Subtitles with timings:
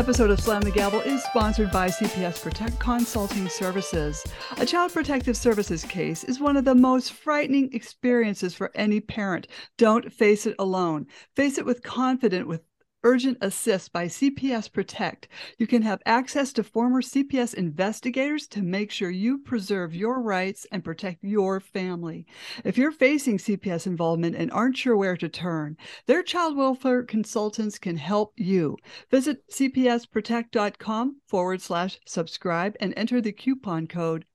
[0.00, 4.24] episode of Slam the Gavel is sponsored by CPS Protect Consulting Services.
[4.56, 9.46] A child protective services case is one of the most frightening experiences for any parent.
[9.76, 11.06] Don't face it alone.
[11.36, 12.62] Face it with confidence, with
[13.02, 15.26] Urgent Assist by CPS Protect.
[15.56, 20.66] You can have access to former CPS investigators to make sure you preserve your rights
[20.70, 22.26] and protect your family.
[22.62, 27.78] If you're facing CPS involvement and aren't sure where to turn, their child welfare consultants
[27.78, 28.76] can help you.
[29.10, 34.26] Visit cpsprotect.com forward slash subscribe and enter the coupon code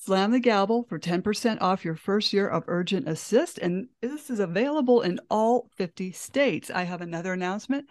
[0.00, 3.58] Slam the gavel for 10% off your first year of Urgent Assist.
[3.58, 6.70] And this is available in all 50 states.
[6.70, 7.88] I have another announcement.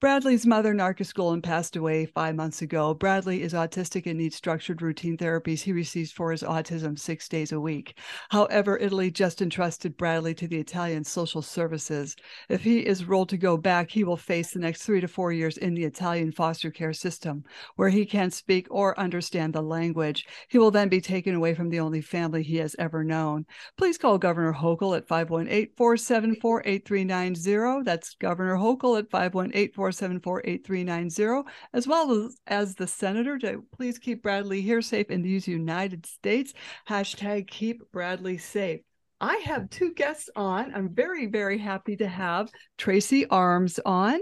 [0.00, 2.94] Bradley's mother narcolepsy passed away five months ago.
[2.94, 7.52] Bradley is autistic and needs structured routine therapies he receives for his autism six days
[7.52, 7.98] a week.
[8.30, 12.16] However, Italy just entrusted Bradley to the Italian social services.
[12.48, 15.34] If he is ruled to go back, he will face the next three to four
[15.34, 17.44] years in the Italian foster care system,
[17.76, 20.26] where he can't speak or understand the language.
[20.48, 23.44] He will then be taken away from the only family he has ever known.
[23.76, 27.84] Please call Governor Hochul at 518 474 8390.
[27.84, 34.22] That's Governor Hochul at 518 474-8390, as well as, as the senator to please keep
[34.22, 36.52] Bradley here safe in these United States.
[36.88, 38.80] Hashtag keep Bradley safe.
[39.20, 40.72] I have two guests on.
[40.74, 44.20] I'm very, very happy to have Tracy Armes on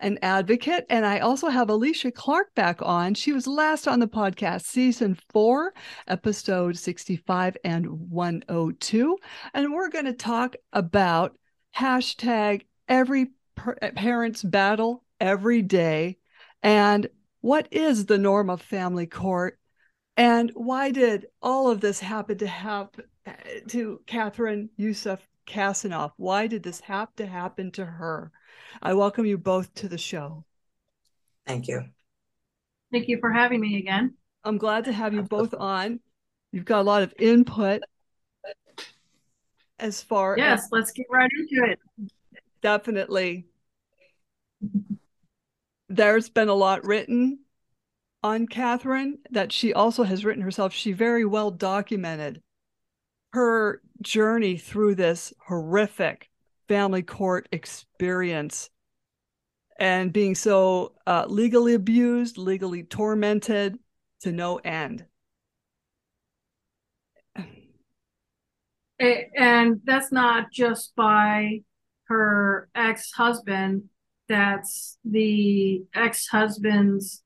[0.00, 0.86] an advocate.
[0.90, 3.14] And I also have Alisha Clark back on.
[3.14, 5.72] She was last on the podcast, season four,
[6.08, 9.18] episode 65 and 102.
[9.54, 11.36] And we're going to talk about
[11.76, 16.18] hashtag every parent's battle every day.
[16.62, 17.08] And
[17.40, 19.58] what is the norm of family court?
[20.16, 23.04] And why did all of this happen to happen
[23.68, 26.12] to Catherine Youssef Kassenoff?
[26.16, 28.30] Why did this have to happen to her?
[28.80, 30.44] I welcome you both to the show.
[31.46, 31.82] Thank you.
[32.92, 34.14] Thank you for having me again.
[34.44, 36.00] I'm glad to have you both on.
[36.52, 37.82] You've got a lot of input
[39.78, 41.80] as far yes, as let's get right into it.
[42.62, 43.46] Definitely
[45.96, 47.38] there's been a lot written
[48.22, 50.72] on Catherine that she also has written herself.
[50.72, 52.40] She very well documented
[53.32, 56.30] her journey through this horrific
[56.68, 58.70] family court experience
[59.78, 63.78] and being so uh, legally abused, legally tormented
[64.20, 65.04] to no end.
[69.00, 71.60] And that's not just by
[72.04, 73.90] her ex husband,
[74.28, 77.22] that's the ex-husband's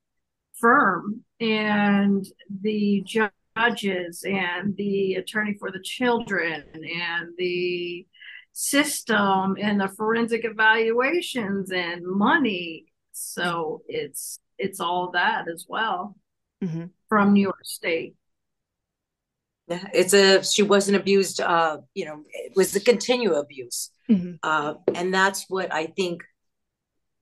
[0.60, 2.26] firm and
[2.62, 8.06] the judges and the attorney for the children and the
[8.52, 16.16] system and the forensic evaluations and money so it's it's all that as well
[16.62, 16.86] mm-hmm.
[17.08, 18.16] from new york state
[19.68, 24.34] yeah it's a she wasn't abused uh you know it was a continual abuse mm-hmm.
[24.42, 26.22] uh and that's what i think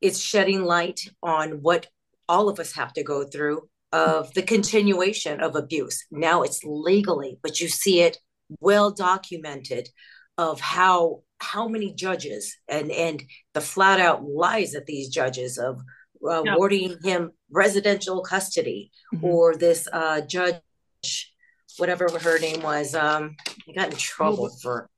[0.01, 1.87] it's shedding light on what
[2.29, 6.05] all of us have to go through of the continuation of abuse.
[6.11, 8.19] Now it's legally, but you see it
[8.61, 9.89] well documented
[10.39, 13.23] of how how many judges and and
[13.55, 15.81] the flat out lies of these judges of
[16.27, 16.55] uh, yeah.
[16.55, 19.25] awarding him residential custody mm-hmm.
[19.25, 20.61] or this uh, judge
[21.79, 23.37] whatever her name was um
[23.67, 24.89] he got in trouble for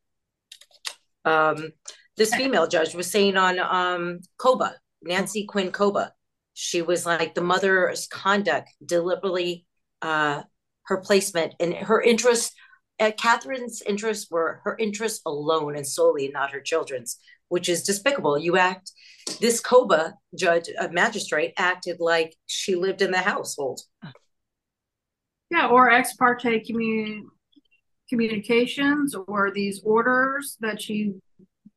[1.24, 1.70] um
[2.16, 6.12] this female judge was saying on um Koba Nancy Quinn Koba.
[6.54, 9.66] She was like the mother's conduct deliberately,
[10.02, 10.42] uh,
[10.84, 12.54] her placement and her interests.
[12.98, 17.18] Uh, Catherine's interests were her interests alone and solely, not her children's,
[17.48, 18.36] which is despicable.
[18.36, 18.90] You act,
[19.40, 23.80] this Koba judge, a magistrate, acted like she lived in the household.
[25.50, 27.28] Yeah, or ex parte commun-
[28.08, 31.14] communications or these orders that she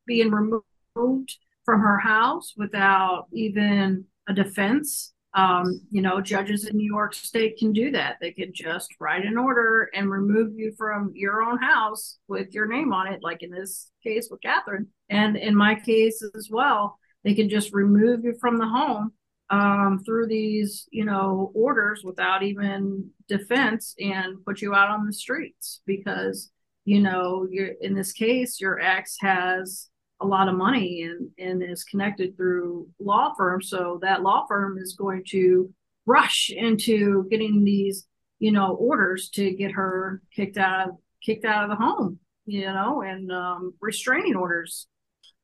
[0.08, 1.38] being removed
[1.72, 5.14] from her house without even a defense.
[5.34, 8.18] Um, you know, judges in New York State can do that.
[8.20, 12.68] They can just write an order and remove you from your own house with your
[12.68, 14.88] name on it, like in this case with Catherine.
[15.10, 19.14] And in my case as well, they can just remove you from the home
[19.50, 25.14] um, through these, you know, orders without even defense and put you out on the
[25.14, 26.52] streets because,
[26.84, 29.88] you know, you're in this case, your ex has
[30.22, 33.70] a lot of money and, and is connected through law firms.
[33.70, 35.74] So that law firm is going to
[36.06, 38.06] rush into getting these,
[38.40, 40.96] you know, orders to get her kicked out of
[41.26, 42.20] kicked out of the home.
[42.46, 44.88] you know, and um, restraining orders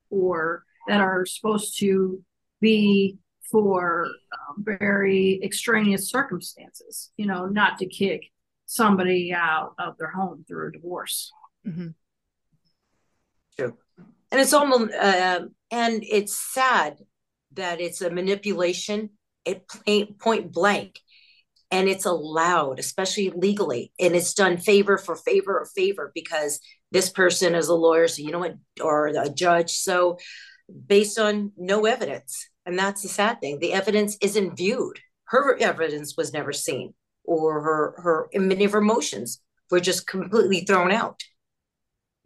[0.10, 2.22] for that are supposed to
[2.60, 3.18] be
[3.50, 8.32] for um, very extraneous circumstances, you know, not to kick
[8.66, 11.32] somebody out of their home through a divorce.
[11.66, 11.88] Mm-hmm.
[13.58, 13.78] True.
[14.32, 15.42] And it's almost, uh,
[15.72, 16.98] and it's sad
[17.54, 19.12] that it's a manipulation
[19.46, 19.64] at
[20.20, 21.00] point blank
[21.72, 26.60] and it's allowed, especially legally, and it's done favor for favor or favor because
[26.92, 29.72] this person is a lawyer, so you know what, or a judge.
[29.72, 30.18] So
[30.88, 32.48] based on no evidence.
[32.66, 33.60] And that's the sad thing.
[33.60, 35.00] The evidence isn't viewed.
[35.26, 36.94] Her evidence was never seen,
[37.24, 41.22] or her her many of her emotions were just completely thrown out.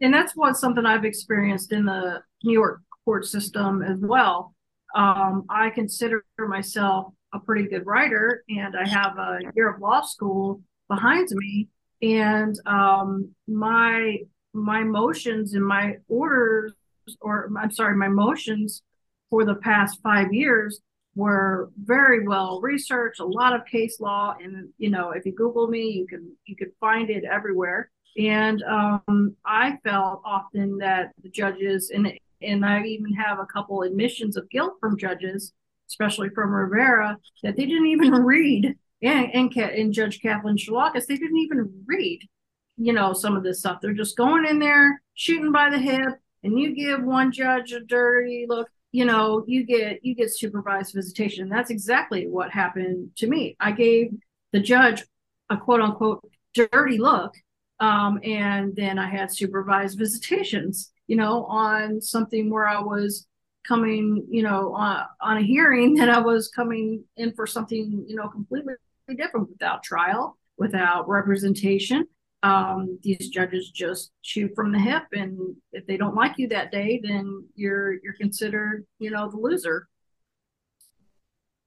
[0.02, 4.52] And that's what something I've experienced in the New York court system as well.
[4.96, 10.02] Um, I consider myself a pretty good writer, and I have a year of law
[10.02, 11.68] school behind me.
[12.02, 14.18] And um, my
[14.52, 16.72] my motions and my orders,
[17.20, 18.82] or I'm sorry, my motions
[19.30, 20.80] for the past five years
[21.14, 23.20] were very well researched.
[23.20, 26.56] A lot of case law, and you know, if you Google me, you can you
[26.56, 27.90] can find it everywhere.
[28.18, 32.12] And um, I felt often that the judges, and
[32.42, 35.52] and I even have a couple admissions of guilt from judges
[35.92, 41.16] especially from Rivera, that they didn't even read, and, and, and Judge Kathleen Chilakis, they
[41.16, 42.20] didn't even read,
[42.76, 43.78] you know, some of this stuff.
[43.80, 47.80] They're just going in there, shooting by the hip, and you give one judge a
[47.80, 51.48] dirty look, you know, you get you get supervised visitation.
[51.48, 53.56] That's exactly what happened to me.
[53.58, 54.12] I gave
[54.52, 55.04] the judge
[55.50, 57.32] a quote unquote dirty look,
[57.82, 63.26] um, and then I had supervised visitations, you know, on something where I was
[63.66, 68.14] coming, you know, on, on a hearing that I was coming in for something, you
[68.14, 68.74] know, completely
[69.16, 72.06] different without trial, without representation.
[72.44, 76.70] Um, these judges just shoot from the hip, and if they don't like you that
[76.70, 79.88] day, then you're you're considered, you know, the loser.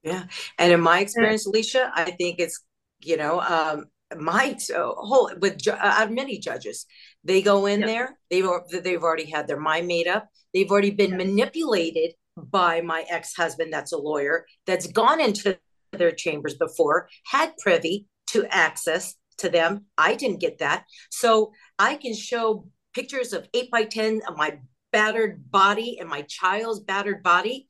[0.02, 0.24] Yeah,
[0.58, 2.62] and in my experience, Alisha, I think it's
[3.00, 3.86] you know um,
[4.16, 6.86] my uh, whole with ju- uh, many judges,
[7.24, 8.46] they go in there, they've
[8.82, 13.70] they've already had their mind made up They've already been manipulated by my ex husband,
[13.70, 15.58] that's a lawyer, that's gone into
[15.92, 19.84] their chambers before, had privy to access to them.
[19.98, 20.84] I didn't get that.
[21.10, 24.58] So I can show pictures of 8 by 10 of my
[24.92, 27.68] battered body and my child's battered body.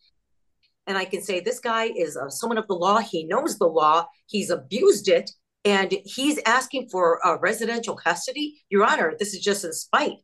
[0.87, 2.99] And I can say, this guy is uh, someone of the law.
[2.99, 4.07] He knows the law.
[4.27, 5.33] He's abused it.
[5.67, 8.63] And he's asking for a residential custody.
[8.71, 10.19] Your Honor, this is just in spite.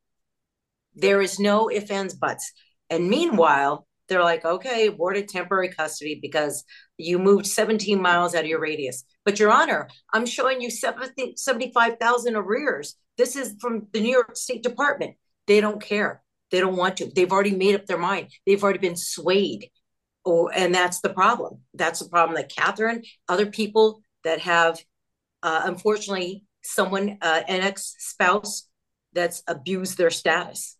[0.94, 2.52] There is no ifs, ands, buts.
[2.88, 6.62] And meanwhile, they're like, okay, awarded temporary custody because
[6.96, 9.04] you moved 17 miles out of your radius.
[9.24, 12.94] But Your Honor, I'm showing you 70, 75,000 arrears.
[13.18, 15.16] This is from the New York State Department.
[15.48, 16.22] They don't care.
[16.52, 17.06] They don't want to.
[17.06, 18.28] They've already made up their mind.
[18.46, 19.70] They've already been swayed.
[20.24, 21.62] Oh, and that's the problem.
[21.74, 24.78] That's the problem that Catherine, other people that have,
[25.42, 28.68] uh, unfortunately, someone, uh, an ex spouse
[29.12, 30.76] that's abused their status.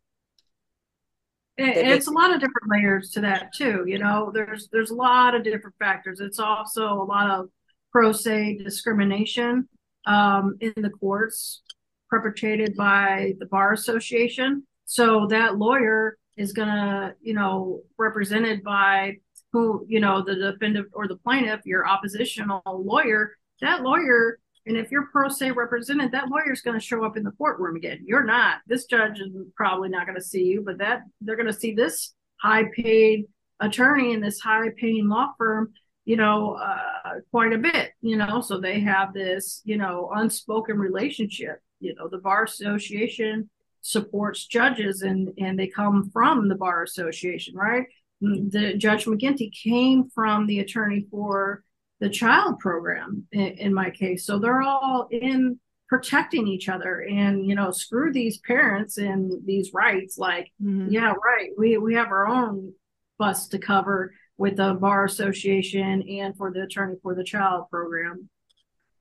[1.59, 4.31] It's a lot of different layers to that too you know?
[4.33, 6.21] There's there's a lot of different factors.
[6.21, 7.49] It's also a lot of
[7.91, 9.69] pro se discrimination
[10.07, 11.63] um, in the courts
[12.09, 14.67] perpetrated by the bar association.
[14.87, 19.17] So that lawyer is going to you know represented by
[19.53, 24.91] who you know the defendant or the plaintiff your oppositional lawyer that lawyer and if
[24.91, 28.01] you're pro se represented, that lawyer's going to show up in the courtroom again.
[28.05, 28.59] You're not.
[28.67, 31.75] This judge is probably not going to see you, but that they're going to see
[31.75, 33.27] this high paid
[33.61, 35.73] attorney in this high paying law firm,
[36.05, 38.41] you know, uh, quite a bit, you know.
[38.41, 41.61] So they have this, you know, unspoken relationship.
[41.81, 43.51] You know, the bar association
[43.81, 47.87] supports judges and and they come from the bar association, right?
[48.21, 51.65] The Judge McGinty came from the attorney for
[52.03, 54.27] the child program in, in my case.
[54.27, 59.71] So they're all in protecting each other and you know screw these parents and these
[59.73, 60.19] rights.
[60.19, 60.89] Like mm-hmm.
[60.91, 61.51] yeah right.
[61.57, 62.73] We we have our own
[63.21, 68.29] bus to cover with the bar association and for the attorney for the child program.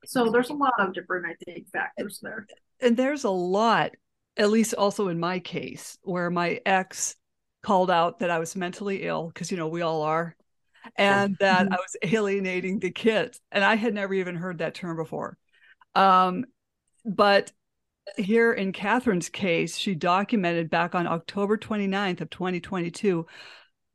[0.05, 2.45] So there's a lot of different i think factors there.
[2.81, 3.91] And there's a lot
[4.37, 7.15] at least also in my case where my ex
[7.63, 10.35] called out that i was mentally ill because you know we all are
[10.95, 11.73] and that mm-hmm.
[11.73, 13.39] I was alienating the kids.
[13.51, 15.37] And I had never even heard that term before.
[15.95, 16.45] Um,
[17.05, 17.51] but
[18.17, 23.25] here in Catherine's case, she documented back on October 29th of 2022,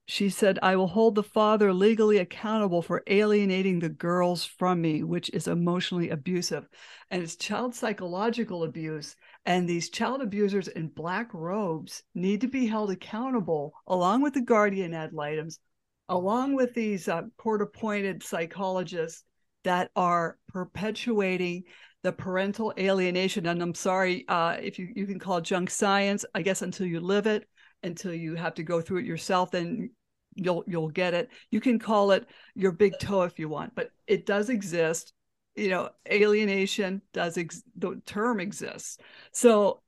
[0.09, 5.02] she said, I will hold the father legally accountable for alienating the girls from me,
[5.02, 6.69] which is emotionally abusive.
[7.11, 9.16] And it's child psychological abuse.
[9.45, 14.43] And these child abusers in black robes need to be held accountable, along with the
[14.43, 15.59] guardian ad litems,
[16.08, 19.25] along with these uh, court appointed psychologists
[19.64, 21.64] that are perpetuating
[22.02, 23.46] the parental alienation.
[23.46, 27.00] And I'm sorry uh, if you, you can call junk science, I guess until you
[27.00, 27.48] live it,
[27.82, 29.90] until you have to go through it yourself, then
[30.36, 31.30] you'll you'll get it.
[31.50, 35.12] You can call it your big toe if you want, but it does exist.
[35.56, 38.98] You know, alienation does ex- the term exists.
[39.32, 39.82] So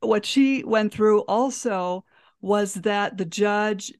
[0.00, 2.04] what she went through also
[2.40, 3.92] was that the judge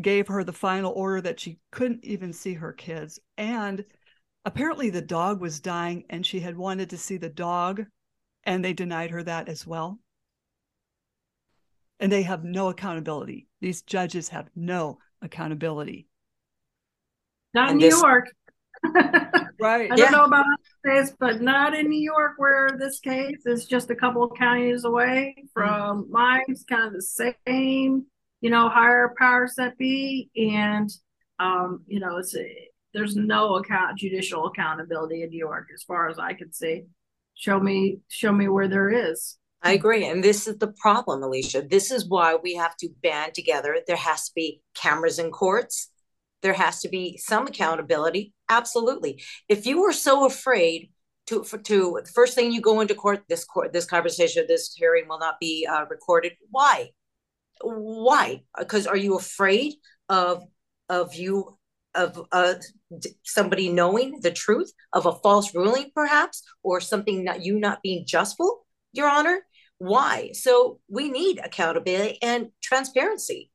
[0.00, 3.18] gave her the final order that she couldn't even see her kids.
[3.36, 3.84] And
[4.44, 7.84] apparently the dog was dying and she had wanted to see the dog
[8.44, 9.98] and they denied her that as well.
[12.00, 13.46] And they have no accountability.
[13.60, 16.08] These judges have no accountability.
[17.54, 18.28] Not in this, new york.
[19.60, 19.92] Right.
[19.92, 20.44] I don't know about
[20.82, 24.84] this but not in new york where this case is just a couple of counties
[24.84, 26.02] away from.
[26.02, 26.12] Mm-hmm.
[26.12, 28.06] mine's kind of the same
[28.42, 30.90] you know higher powers that be and
[31.38, 32.36] um you know it's
[32.92, 36.82] there's no account judicial accountability in New York as far as I can see.
[37.34, 39.38] Show me show me where there is.
[39.62, 40.04] I agree.
[40.06, 41.70] And this is the problem, Alisha.
[41.70, 43.78] This is why we have to band together.
[43.86, 45.88] There has to be cameras in courts.
[46.42, 48.34] There has to be some accountability.
[48.48, 49.22] Absolutely.
[49.48, 50.90] If you were so afraid
[51.28, 54.74] to for, to the first thing you go into court, this court, this conversation, this
[54.74, 56.32] hearing will not be uh, recorded.
[56.50, 56.90] Why?
[57.62, 58.42] Why?
[58.58, 59.74] Because are you afraid
[60.08, 60.42] of
[60.88, 61.56] of you
[61.94, 62.54] of uh,
[63.22, 68.04] somebody knowing the truth of a false ruling, perhaps, or something that you not being
[68.06, 69.40] justful, Your Honor.
[69.78, 70.30] Why?
[70.32, 73.50] So we need accountability and transparency.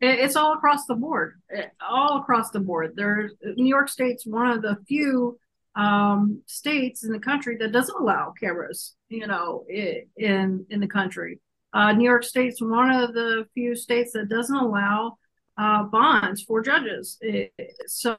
[0.00, 1.40] It's all across the board.
[1.88, 2.92] All across the board.
[2.96, 5.38] There's New York State's one of the few
[5.76, 8.94] um, states in the country that doesn't allow cameras.
[9.08, 11.40] You know, in in the country.
[11.72, 15.16] Uh, New York State's one of the few states that doesn't allow
[15.56, 17.18] uh, bonds for judges.
[17.20, 17.52] It,
[17.86, 18.16] so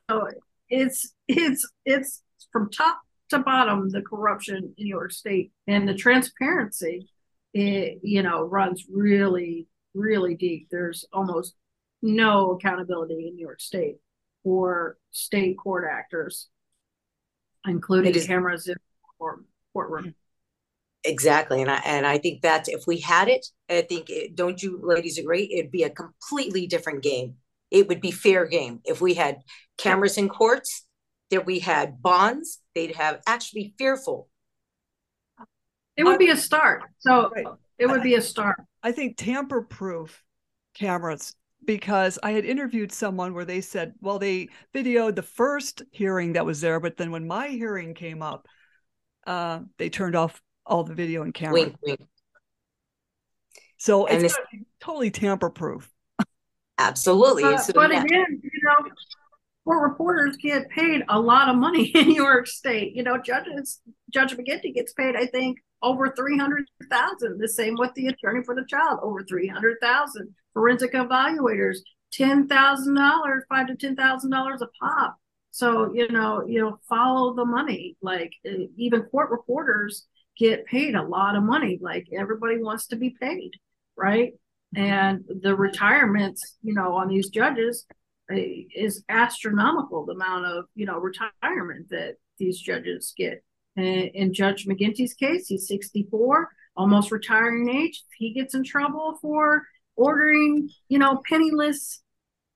[0.70, 5.94] it's it's it's from top to bottom the corruption in New York State and the
[5.94, 7.10] transparency.
[7.54, 10.68] It you know runs really really deep.
[10.72, 11.54] There's almost
[12.02, 13.98] no accountability in New York State
[14.44, 16.50] for state court actors,
[17.66, 19.44] including cameras in the
[19.74, 20.16] courtroom.
[21.06, 24.62] Exactly, and I and I think that if we had it, I think it, don't
[24.64, 25.54] you ladies agree?
[25.54, 27.36] It'd be a completely different game.
[27.72, 29.40] It would be fair game if we had
[29.78, 30.86] cameras in courts,
[31.30, 32.60] that we had bonds.
[32.74, 34.30] They'd have actually fearful.
[35.98, 36.84] It would be a start.
[37.00, 37.46] So right.
[37.78, 38.62] it would be a start.
[38.82, 40.24] I think tamper-proof
[40.74, 46.34] cameras because I had interviewed someone where they said, well, they videoed the first hearing
[46.34, 48.48] that was there, but then when my hearing came up,
[49.26, 51.54] uh, they turned off all the video and camera.
[51.54, 52.00] Wink, wink.
[53.78, 55.92] So and it's, it's totally tamper proof.
[56.78, 57.44] Absolutely.
[57.44, 58.04] Uh, so, but yeah.
[58.04, 58.90] again, you know,
[59.66, 62.96] court reporters get paid a lot of money in New York State.
[62.96, 67.40] You know, judges, Judge McGinty gets paid, I think, over three hundred thousand.
[67.40, 70.34] The same with the attorney for the child, over three hundred thousand.
[70.54, 71.78] Forensic evaluators,
[72.12, 75.18] ten thousand dollars, five to ten thousand dollars a pop.
[75.52, 77.98] So you know, you know, follow the money.
[78.02, 78.32] Like
[78.78, 81.80] even court reporters get paid a lot of money.
[81.82, 83.52] Like everybody wants to be paid,
[83.96, 84.34] right?
[84.76, 87.86] And the retirements, you know, on these judges
[88.32, 90.06] eh, is astronomical.
[90.06, 93.44] The amount of you know retirement that these judges get.
[93.76, 98.04] And in Judge McGinty's case, he's 64, almost retiring age.
[98.18, 99.64] He gets in trouble for
[99.96, 102.04] ordering, you know, penniless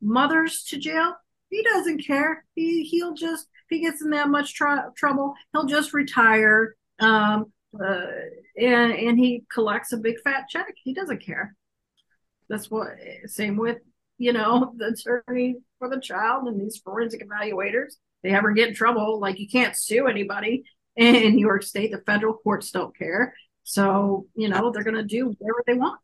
[0.01, 1.15] mothers to jail,
[1.49, 2.43] he doesn't care.
[2.55, 6.75] He he'll just if he gets in that much tr- trouble, he'll just retire.
[6.99, 8.05] Um, uh,
[8.57, 10.73] and and he collects a big fat check.
[10.83, 11.55] He doesn't care.
[12.49, 12.89] That's what.
[13.25, 13.77] Same with
[14.17, 17.93] you know the attorney for the child and these forensic evaluators.
[18.23, 20.63] They ever get in trouble, like you can't sue anybody
[20.95, 21.91] in New York State.
[21.91, 23.33] The federal courts don't care.
[23.63, 25.99] So you know they're going to do whatever they want.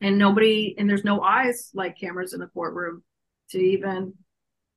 [0.00, 3.04] And nobody, and there's no eyes like cameras in the courtroom
[3.50, 4.14] to even,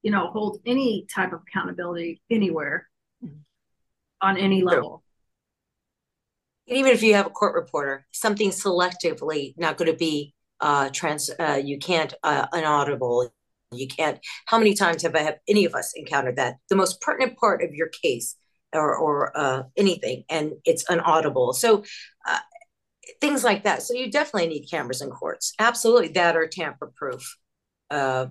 [0.03, 2.87] you know, hold any type of accountability anywhere
[4.21, 5.03] on any level
[6.67, 11.29] even if you have a court reporter, something selectively not going to be uh, trans.
[11.39, 13.31] Uh, you can't uh, inaudible.
[13.71, 14.19] You can't.
[14.45, 16.57] How many times have I have any of us encountered that?
[16.69, 18.35] The most pertinent part of your case
[18.73, 21.53] or or uh, anything, and it's inaudible.
[21.53, 21.83] So
[22.27, 22.39] uh,
[23.21, 23.83] things like that.
[23.83, 25.53] So you definitely need cameras in courts.
[25.59, 27.37] Absolutely, that or tamper proof.
[27.91, 28.27] Uh,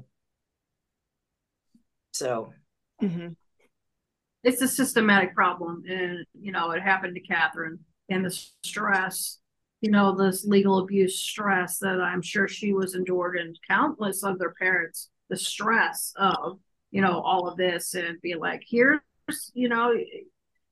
[2.12, 2.52] so.
[3.02, 3.28] Mm-hmm.
[4.44, 9.38] It's a systematic problem, and you know it happened to Catherine and the stress,
[9.80, 14.54] you know, this legal abuse stress that I'm sure she was endured and countless other
[14.58, 16.58] parents, the stress of,
[16.90, 19.00] you know, all of this and be like, here's,
[19.54, 19.94] you know,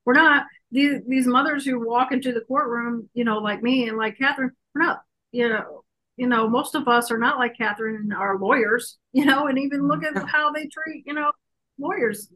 [0.05, 3.97] we're not these these mothers who walk into the courtroom, you know, like me and
[3.97, 5.83] like Catherine, we're not, you know,
[6.17, 9.57] you know, most of us are not like Catherine and our lawyers, you know, and
[9.57, 11.31] even look at how they treat, you know,
[11.79, 12.31] lawyers,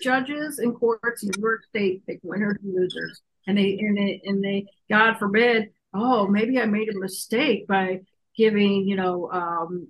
[0.00, 3.22] judges and courts in New York State pick winners and losers.
[3.46, 8.00] And they and they and they, God forbid, oh, maybe I made a mistake by
[8.36, 9.88] giving, you know, um,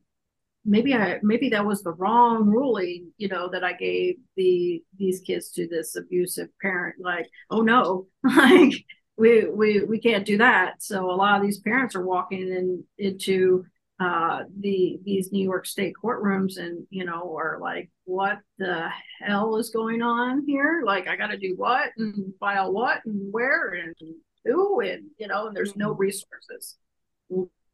[0.65, 5.21] maybe I maybe that was the wrong ruling, you know, that I gave the these
[5.21, 6.97] kids to this abusive parent.
[7.01, 8.85] Like, oh no, like
[9.17, 10.83] we we we can't do that.
[10.83, 13.65] So a lot of these parents are walking in into
[13.99, 18.89] uh, the these New York State courtrooms and you know are like, what the
[19.21, 20.83] hell is going on here?
[20.85, 23.95] Like, I got to do what and file what and where and
[24.45, 26.01] who and you know, and there's no mm-hmm.
[26.01, 26.77] resources.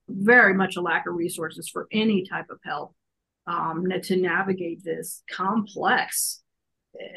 [0.08, 2.94] Very much a lack of resources for any type of help
[3.46, 6.42] um, to navigate this complex,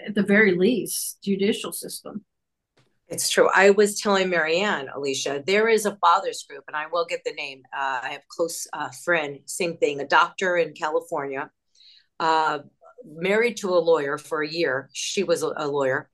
[0.08, 2.26] at the very least, judicial system.
[3.08, 3.50] It's true.
[3.54, 7.34] I was telling Marianne, Alisha, there is a fathers group, and I will get the
[7.34, 7.62] name.
[7.72, 11.52] Uh, I have a close uh, friend, same thing, a doctor in California,
[12.20, 12.60] uh,
[13.06, 14.90] married to a lawyer for a year.
[14.94, 16.10] She was a, a lawyer,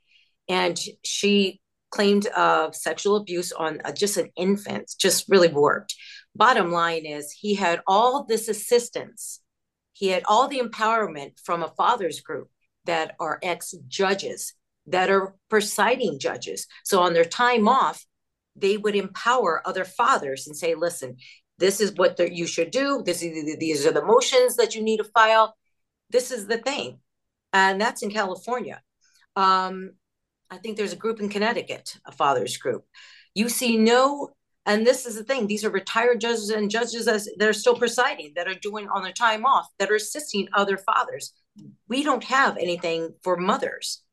[0.49, 2.27] and she claimed
[2.73, 5.95] sexual abuse on uh, just an infant, just really warped.
[6.35, 9.39] Bottom line is, he had all this assistance.
[9.93, 12.49] He had all the empowerment from a fathers group
[12.85, 14.55] that are ex judges
[14.87, 16.67] that are presiding judges.
[16.83, 18.05] So on their time off,
[18.55, 21.17] they would empower other fathers and say, listen,
[21.57, 23.01] this is what the, you should do.
[23.05, 25.55] This is, these are the motions that you need to file.
[26.09, 26.99] This is the thing.
[27.53, 28.81] And that's in California.
[29.35, 29.91] Um,
[30.49, 32.83] I think there's a group in Connecticut, a fathers group.
[33.35, 34.31] You see no,
[34.65, 38.33] and this is the thing, these are retired judges and judges that are still presiding,
[38.35, 41.33] that are doing on their time off, that are assisting other fathers.
[41.87, 44.03] We don't have anything for mothers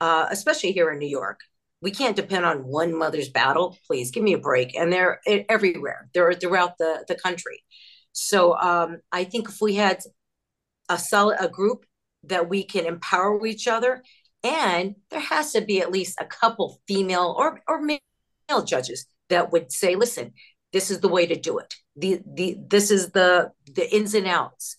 [0.00, 1.40] uh, especially here in New York.
[1.82, 3.78] We can't depend on one mother's battle.
[3.86, 4.76] Please give me a break.
[4.76, 6.10] And they're everywhere.
[6.12, 7.62] They're throughout the, the country.
[8.12, 10.00] So um, I think if we had
[10.88, 11.86] a solid a group
[12.24, 14.02] that we can empower each other,
[14.42, 19.52] and there has to be at least a couple female or or male judges that
[19.52, 20.32] would say, "Listen,
[20.72, 21.74] this is the way to do it.
[21.96, 24.76] The the this is the the ins and outs."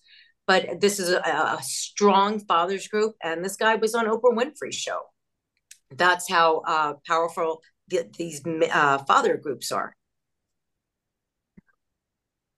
[0.47, 4.75] But this is a, a strong fathers group, and this guy was on Oprah Winfrey's
[4.75, 5.10] show
[5.95, 9.95] that's how uh, powerful the, these uh, father groups are.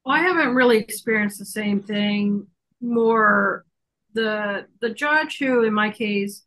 [0.05, 2.47] Well, I haven't really experienced the same thing.
[2.81, 3.65] More
[4.13, 6.43] the the judge who, in my case,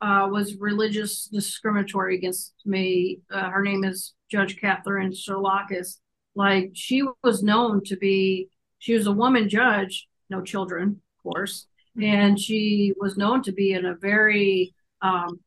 [0.00, 3.20] uh, was religious discriminatory against me.
[3.30, 5.98] Uh, her name is Judge Catherine Sherlakis.
[6.34, 8.48] Like she was known to be,
[8.78, 11.66] she was a woman judge, no children, of course,
[11.98, 12.04] mm-hmm.
[12.04, 15.40] and she was known to be in a very um,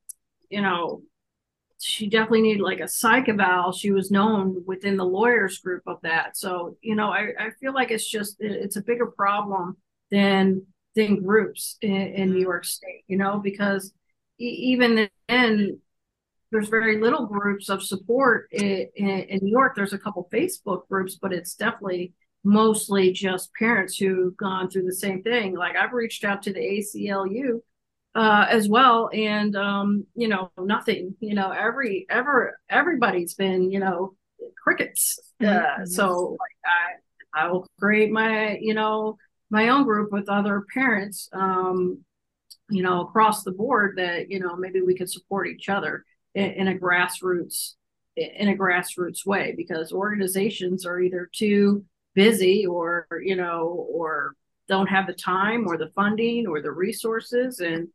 [0.53, 1.01] you know,
[1.81, 3.71] she definitely needed like a psych eval.
[3.71, 6.37] She was known within the lawyers group of that.
[6.37, 9.77] So, you know, I, I feel like it's just, it's a bigger problem
[10.11, 12.43] than, than groups in, in New mm-hmm.
[12.43, 13.93] York State, you know, because
[14.37, 15.79] even then
[16.51, 19.75] there's very little groups of support in, in, in, New York.
[19.75, 22.13] There's a couple Facebook groups, but it's definitely
[22.43, 25.55] mostly just parents who've gone through the same thing.
[25.55, 27.61] Like I've reached out to the ACLU
[28.15, 29.09] uh, as well.
[29.13, 31.15] And um, you know, nothing.
[31.19, 34.15] You know, every ever everybody's been you know
[34.61, 35.19] crickets.
[35.41, 35.85] Uh, mm-hmm.
[35.85, 36.39] So like,
[37.35, 39.17] I I will create my you know
[39.49, 41.29] my own group with other parents.
[41.33, 42.03] Um,
[42.69, 46.51] you know, across the board that you know maybe we could support each other in,
[46.51, 47.73] in a grassroots
[48.15, 54.35] in a grassroots way because organizations are either too busy or you know or
[54.67, 57.87] don't have the time or the funding or the resources and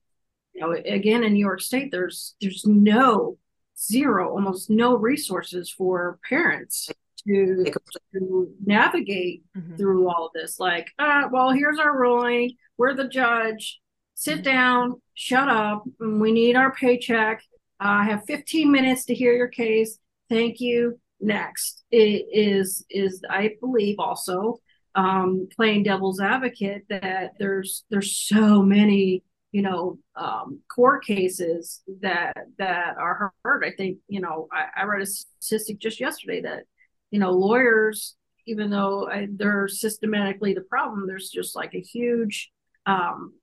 [0.54, 3.38] you know, again in New York State, there's there's no
[3.78, 6.90] zero, almost no resources for parents
[7.26, 7.64] to,
[8.12, 9.76] to navigate mm-hmm.
[9.76, 10.58] through all of this.
[10.58, 12.56] Like, uh, well, here's our ruling.
[12.76, 13.80] We're the judge.
[14.14, 14.42] Sit mm-hmm.
[14.42, 15.84] down, shut up.
[16.00, 17.42] We need our paycheck.
[17.80, 19.98] I have 15 minutes to hear your case.
[20.28, 20.98] Thank you.
[21.20, 24.61] Next it is is I believe also
[24.94, 32.37] um, playing devil's advocate that there's there's so many you know um, court cases that
[32.58, 33.64] that are heard.
[33.64, 36.64] I think you know I, I, read a statistic just yesterday that
[37.11, 42.50] you know lawyers, even though I, they're systematically the problem, there's just like a huge
[42.87, 43.34] um,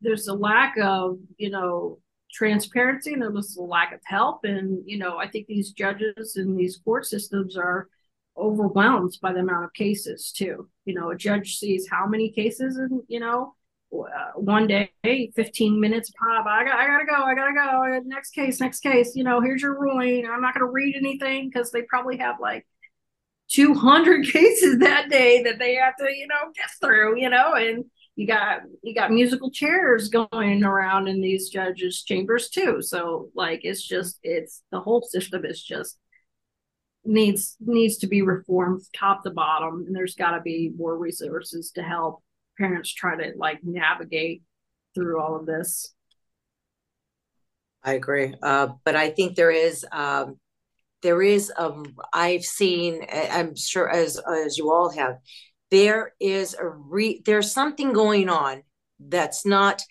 [0.00, 1.98] there's a lack of you know
[2.32, 4.44] transparency and there was a lack of help.
[4.44, 7.88] And, you know, I think these judges and these court systems are
[8.36, 10.68] overwhelmed by the amount of cases too.
[10.84, 13.54] You know, a judge sees how many cases and, you know,
[13.92, 16.46] Uh, one day, 15 minutes pop.
[16.46, 17.22] I got, I gotta go.
[17.22, 18.00] I gotta go.
[18.06, 19.14] Next case, next case.
[19.14, 20.26] You know, here's your ruling.
[20.26, 22.66] I'm not gonna read anything because they probably have like
[23.50, 27.20] 200 cases that day that they have to, you know, get through.
[27.20, 27.84] You know, and
[28.16, 32.80] you got you got musical chairs going around in these judges' chambers too.
[32.80, 35.98] So like, it's just it's the whole system is just
[37.04, 41.72] needs needs to be reformed top to bottom, and there's got to be more resources
[41.72, 42.22] to help
[42.58, 44.42] parents try to like navigate
[44.94, 45.94] through all of this.
[47.84, 50.38] I agree, uh, but I think there is um,
[51.02, 51.74] there is a
[52.12, 55.18] I've seen I'm sure as as you all have
[55.70, 58.62] there is a re there's something going on
[59.00, 59.82] that's not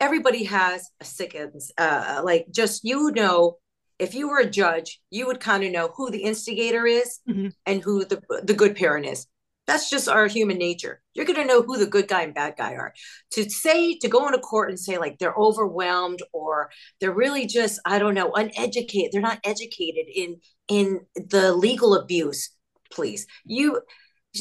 [0.00, 3.56] everybody has a sickens uh like just you know
[3.98, 7.48] if you were a judge you would kind of know who the instigator is mm-hmm.
[7.64, 9.26] and who the the good parent is
[9.66, 11.02] that's just our human nature.
[11.14, 12.94] You're going to know who the good guy and bad guy are.
[13.32, 17.80] To say, to go into court and say like they're overwhelmed or they're really just,
[17.84, 19.10] I don't know, uneducated.
[19.12, 22.50] They're not educated in in the legal abuse.
[22.92, 23.80] Please, you,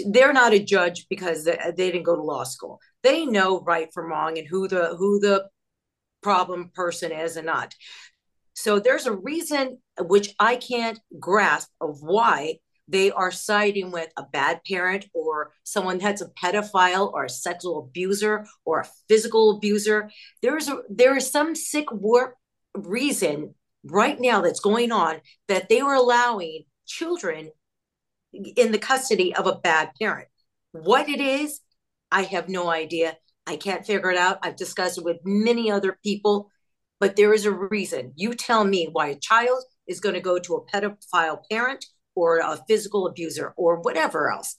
[0.08, 2.80] they're not a judge because they, didn't go to law school.
[3.04, 5.50] They know right from wrong and who the who the
[6.22, 7.74] problem person is and not.
[8.54, 14.24] So there's a reason which I can't grasp of why they are siding with a
[14.24, 20.10] bad parent or someone that's a pedophile or a sexual abuser or a physical abuser.
[20.41, 22.36] There's a there is some sick work
[22.76, 27.52] reason right now that's going on that they were allowing children
[28.34, 30.28] in the custody of a bad parent.
[30.71, 31.62] What it is,
[32.12, 33.17] I have no idea.
[33.48, 34.39] I can't figure it out.
[34.41, 36.52] I've discussed it with many other people,
[37.00, 38.12] but there is a reason.
[38.15, 42.39] You tell me why a child is going to go to a pedophile parent or
[42.39, 44.58] a physical abuser or whatever else.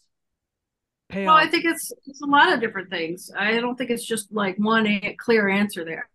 [1.08, 1.34] Pay well.
[1.34, 3.30] I think it's it's a lot of different things.
[3.36, 6.08] I don't think it's just like one clear answer there.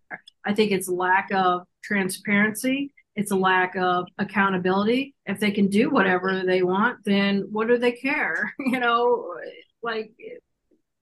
[0.46, 2.94] I think it's lack of transparency.
[3.16, 5.16] It's a lack of accountability.
[5.26, 8.54] If they can do whatever they want, then what do they care?
[8.60, 9.36] You know,
[9.84, 10.12] like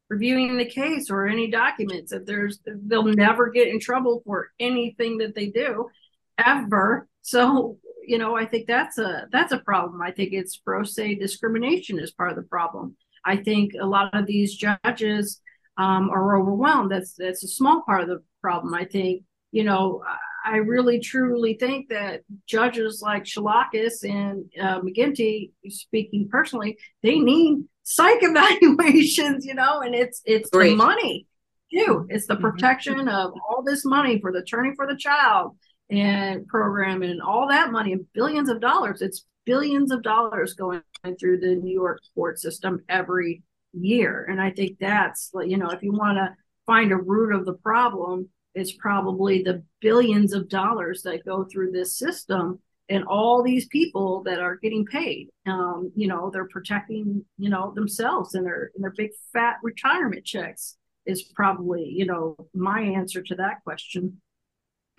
[0.09, 2.11] reviewing the case or any documents.
[2.11, 5.89] If there's, they'll never get in trouble for anything that they do,
[6.37, 7.07] ever.
[7.21, 10.01] So you know, I think that's a that's a problem.
[10.01, 12.95] I think it's pro se discrimination is part of the problem.
[13.25, 15.41] I think a lot of these judges
[15.77, 16.91] um, are overwhelmed.
[16.91, 18.73] That's that's a small part of the problem.
[18.73, 20.03] I think you know
[20.45, 27.63] I really truly think that judges like Shalakis and uh, McGinty, speaking personally, they need
[27.83, 29.45] psych evaluations.
[29.45, 30.71] You know, and it's it's Great.
[30.71, 31.27] the money
[31.71, 32.07] too.
[32.09, 32.49] It's the mm-hmm.
[32.49, 35.55] protection of all this money for the attorney for the child
[35.89, 39.01] and program and all that money and billions of dollars.
[39.01, 40.81] It's billions of dollars going
[41.19, 43.41] through the New York court system every
[43.73, 44.25] year.
[44.29, 47.53] And I think that's you know, if you want to find a root of the
[47.53, 53.67] problem, it's probably the billions of dollars that go through this system and all these
[53.67, 55.29] people that are getting paid.
[55.45, 60.25] Um, you know, they're protecting, you know, themselves and their and their big fat retirement
[60.25, 60.75] checks
[61.05, 64.21] is probably, you know, my answer to that question.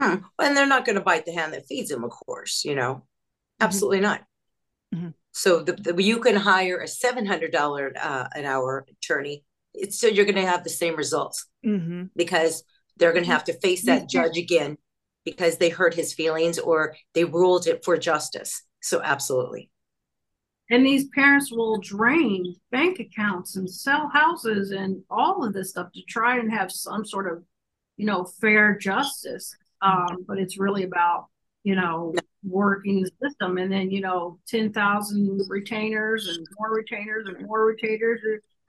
[0.01, 0.17] Hmm.
[0.39, 2.95] And they're not going to bite the hand that feeds them, of course, you know,
[2.95, 3.65] mm-hmm.
[3.65, 4.23] absolutely not.
[4.95, 5.11] Mm-hmm.
[5.33, 9.45] So the, the, you can hire a $700 uh, an hour attorney.
[9.75, 12.05] It's still, you're going to have the same results mm-hmm.
[12.17, 12.65] because
[12.97, 14.77] they're going to have to face that judge again
[15.25, 18.63] because they hurt his feelings or they ruled it for justice.
[18.83, 19.71] So absolutely.
[20.71, 25.93] And these parents will drain bank accounts and sell houses and all of this stuff
[25.93, 27.43] to try and have some sort of,
[27.97, 31.27] you know, fair justice um, but it's really about
[31.64, 33.59] you know working the system.
[33.59, 38.21] And then you know 10,000 retainers and more retainers and more retainers.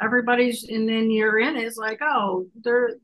[0.01, 2.95] Everybody's and then you're in it's like oh there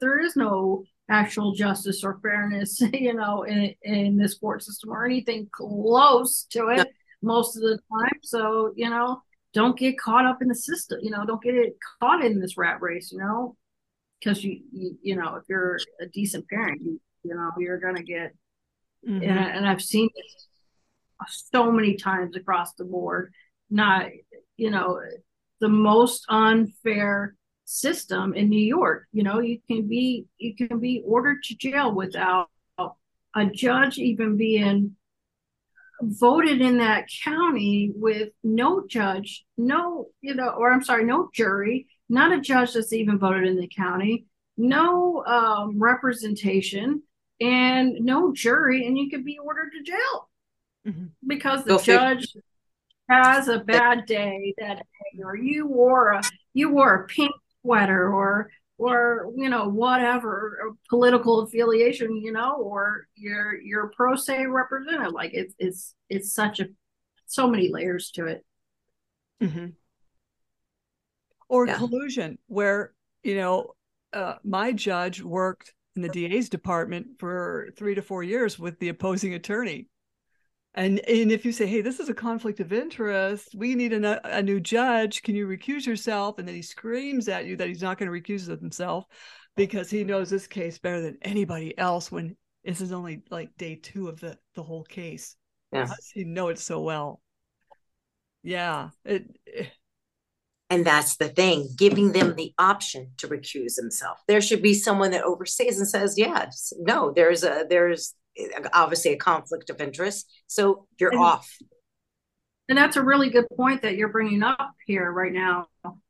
[0.00, 5.04] there is no actual justice or fairness you know in in this court system or
[5.04, 6.88] anything close to it
[7.22, 8.20] most of the time.
[8.22, 9.22] So you know
[9.54, 12.56] don't get caught up in the system you know don't get it caught in this
[12.56, 13.54] rat race you know
[14.18, 17.96] because you, you you know if you're a decent parent you you know you're going
[17.96, 18.34] to get
[19.08, 19.22] mm-hmm.
[19.22, 20.48] and, and i've seen this
[21.52, 23.32] so many times across the board
[23.70, 24.06] not
[24.56, 25.00] you know
[25.60, 31.02] the most unfair system in new york you know you can be you can be
[31.06, 32.48] ordered to jail without
[33.34, 34.96] a judge even being
[36.02, 41.86] voted in that county with no judge no you know or i'm sorry no jury
[42.08, 47.02] not a judge that's even voted in the county no um, representation
[47.40, 50.30] and no jury, and you could be ordered to jail
[50.86, 51.06] mm-hmm.
[51.26, 52.42] because the Go judge figure.
[53.08, 56.22] has a bad day that day, or you wore a
[56.54, 63.06] you wore a pink sweater, or or you know whatever political affiliation, you know, or
[63.14, 65.12] you're you're pro se representative.
[65.12, 66.66] Like it's it's it's such a
[67.26, 68.44] so many layers to it.
[69.42, 69.66] Mm-hmm.
[71.48, 71.76] Or yeah.
[71.76, 72.92] collusion, where
[73.22, 73.74] you know
[74.12, 78.88] uh, my judge worked in the DA's department for three to four years with the
[78.88, 79.88] opposing attorney.
[80.74, 84.38] And, and if you say, hey, this is a conflict of interest, we need a,
[84.38, 86.38] a new judge, can you recuse yourself?
[86.38, 89.04] And then he screams at you that he's not going to recuse himself
[89.54, 93.74] because he knows this case better than anybody else when this is only like day
[93.74, 95.36] two of the, the whole case.
[95.72, 95.88] Yeah.
[96.14, 97.20] He know it so well.
[98.42, 98.90] Yeah.
[99.04, 99.70] It, it
[100.72, 104.16] and that's the thing, giving them the option to recuse himself.
[104.26, 108.14] There should be someone that oversees and says, yes, no, there's a there's
[108.72, 110.32] obviously a conflict of interest.
[110.46, 111.54] So you're and, off.
[112.70, 115.66] And that's a really good point that you're bringing up here right now.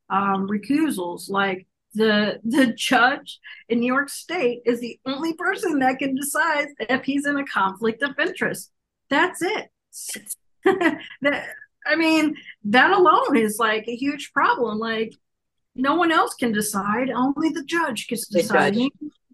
[0.09, 5.99] Um, recusals, like the the judge in New York State is the only person that
[5.99, 8.71] can decide if he's in a conflict of interest.
[9.09, 9.69] That's it.
[11.21, 11.49] that
[11.85, 14.79] I mean, that alone is like a huge problem.
[14.79, 15.13] Like,
[15.75, 18.75] no one else can decide; only the judge gets to decide.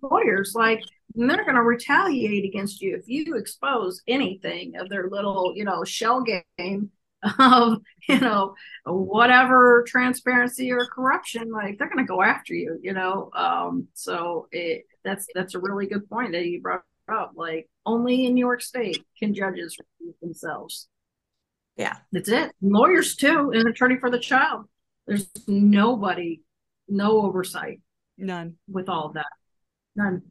[0.01, 0.81] Lawyers, like,
[1.13, 5.83] they're going to retaliate against you if you expose anything of their little, you know,
[5.83, 6.91] shell game
[7.37, 11.51] of, you know, whatever transparency or corruption.
[11.51, 12.79] Like, they're going to go after you.
[12.81, 17.33] You know, um, so it that's that's a really good point that you brought up.
[17.35, 19.75] Like, only in New York State can judges
[20.21, 20.87] themselves.
[21.79, 21.95] Yeah.
[22.11, 22.51] That's it.
[22.61, 24.65] Lawyers too, an attorney for the child.
[25.07, 26.41] There's nobody,
[26.89, 27.79] no oversight.
[28.17, 28.57] None.
[28.69, 29.31] With all of that.
[29.95, 30.23] None.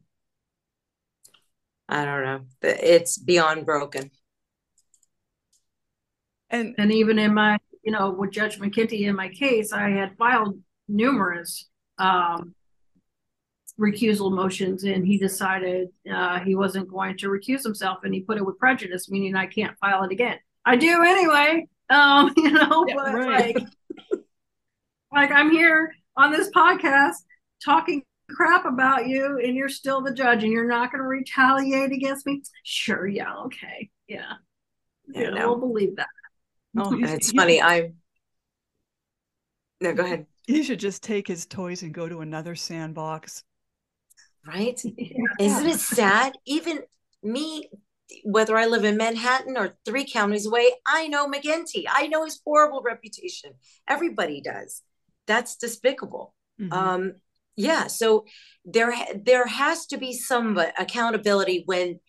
[1.89, 2.41] I don't know.
[2.61, 4.11] It's beyond broken.
[6.51, 10.15] And and even in my, you know, with Judge McGinty in my case, I had
[10.17, 12.53] filed numerous um,
[13.79, 18.37] recusal motions and he decided uh, he wasn't going to recuse himself and he put
[18.37, 20.37] it with prejudice, meaning I can't file it again.
[20.69, 21.67] I do anyway.
[21.89, 23.55] Um, you know, yeah, but right.
[23.55, 23.67] like,
[25.11, 27.15] like I'm here on this podcast
[27.65, 31.91] talking crap about you and you're still the judge and you're not going to retaliate
[31.91, 32.43] against me.
[32.63, 33.07] Sure.
[33.07, 33.35] Yeah.
[33.45, 33.89] Okay.
[34.07, 34.33] Yeah.
[35.11, 35.31] Yeah.
[35.31, 35.47] No.
[35.47, 36.07] We'll believe that.
[36.77, 37.59] Oh, it's funny.
[37.59, 37.95] I'm
[39.81, 40.27] no, go ahead.
[40.45, 43.43] He should just take his toys and go to another sandbox.
[44.45, 44.79] Right?
[44.97, 45.17] Yeah.
[45.39, 46.33] Isn't it sad?
[46.45, 46.81] Even
[47.23, 47.69] me
[48.23, 51.85] whether I live in Manhattan or three counties away, I know McGinty.
[51.89, 53.51] I know his horrible reputation.
[53.87, 54.81] Everybody does.
[55.27, 56.33] That's despicable.
[56.59, 56.73] Mm-hmm.
[56.73, 57.13] Um,
[57.55, 57.87] yeah.
[57.87, 58.25] So
[58.65, 58.93] there,
[59.23, 61.99] there has to be some accountability when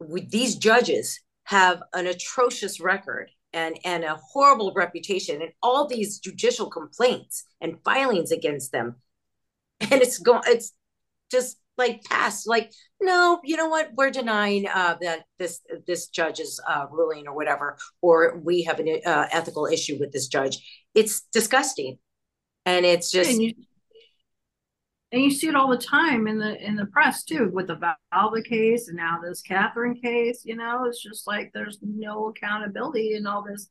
[0.00, 6.68] these judges have an atrocious record and and a horrible reputation and all these judicial
[6.68, 8.96] complaints and filings against them,
[9.80, 10.42] and it's going.
[10.46, 10.72] It's
[11.30, 13.90] just like pass like no you know what?
[13.94, 19.00] We're denying uh that this this judge's uh ruling or whatever or we have an
[19.04, 20.86] uh, ethical issue with this judge.
[20.94, 21.98] It's disgusting.
[22.66, 23.52] And it's just and you,
[25.12, 27.76] and you see it all the time in the in the press too with the
[28.12, 30.84] Valva case and now this Catherine case you know?
[30.86, 33.68] It's just like there's no accountability and all this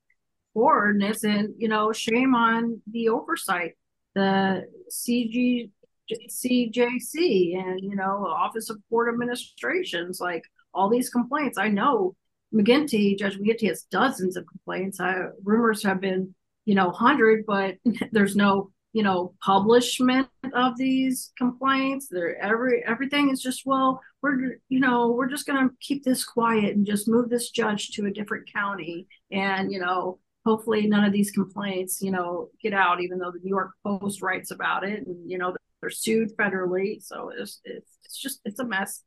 [0.54, 3.74] forwardness and you know shame on the oversight.
[4.16, 5.72] The CG
[6.12, 11.58] CJC and you know Office of Court Administrations, like all these complaints.
[11.58, 12.16] I know
[12.54, 15.00] McGinty, Judge McGinty has dozens of complaints.
[15.00, 16.34] I, rumors have been,
[16.66, 17.76] you know, hundred, but
[18.12, 22.08] there's no, you know, publishment of these complaints.
[22.10, 26.76] There, every everything is just well, we're you know we're just gonna keep this quiet
[26.76, 31.14] and just move this judge to a different county, and you know hopefully none of
[31.14, 35.08] these complaints you know get out even though the new york post writes about it
[35.08, 39.04] and you know they're sued federally, so it's it's, it's just it's a mess.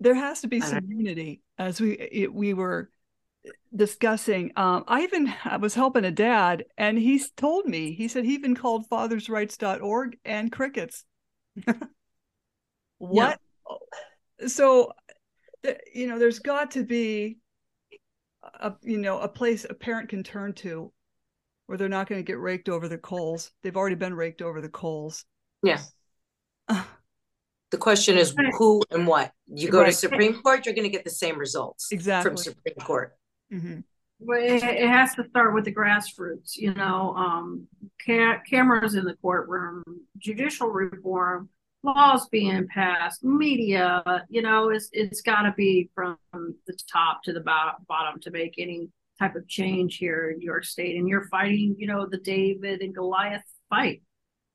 [0.00, 2.88] There has to be some unity, as we it, we were
[3.76, 4.52] discussing.
[4.56, 8.32] Um, I even I was helping a dad, and he told me he said he
[8.32, 11.04] even called fathersrights.org and crickets.
[12.96, 13.38] what?
[14.40, 14.46] Yeah.
[14.48, 14.92] So,
[15.92, 17.36] you know, there's got to be
[18.42, 20.90] a you know a place a parent can turn to
[21.68, 23.50] or they're not going to get raked over the coals.
[23.62, 25.24] They've already been raked over the coals.
[25.62, 25.80] Yeah.
[26.68, 29.32] the question is who and what.
[29.46, 29.86] You go right.
[29.86, 33.16] to Supreme Court, you're going to get the same results exactly from Supreme Court.
[33.52, 33.80] Mm-hmm.
[34.20, 36.56] Well, it, it, has to start with the grassroots.
[36.56, 37.68] You know, um,
[38.04, 39.84] ca- cameras in the courtroom,
[40.18, 41.48] judicial reform,
[41.84, 47.32] laws being passed, media, you know, it's it's got to be from the top to
[47.32, 50.96] the bottom to make any type of change here in New York State.
[50.96, 54.02] And you're fighting, you know, the David and Goliath fight.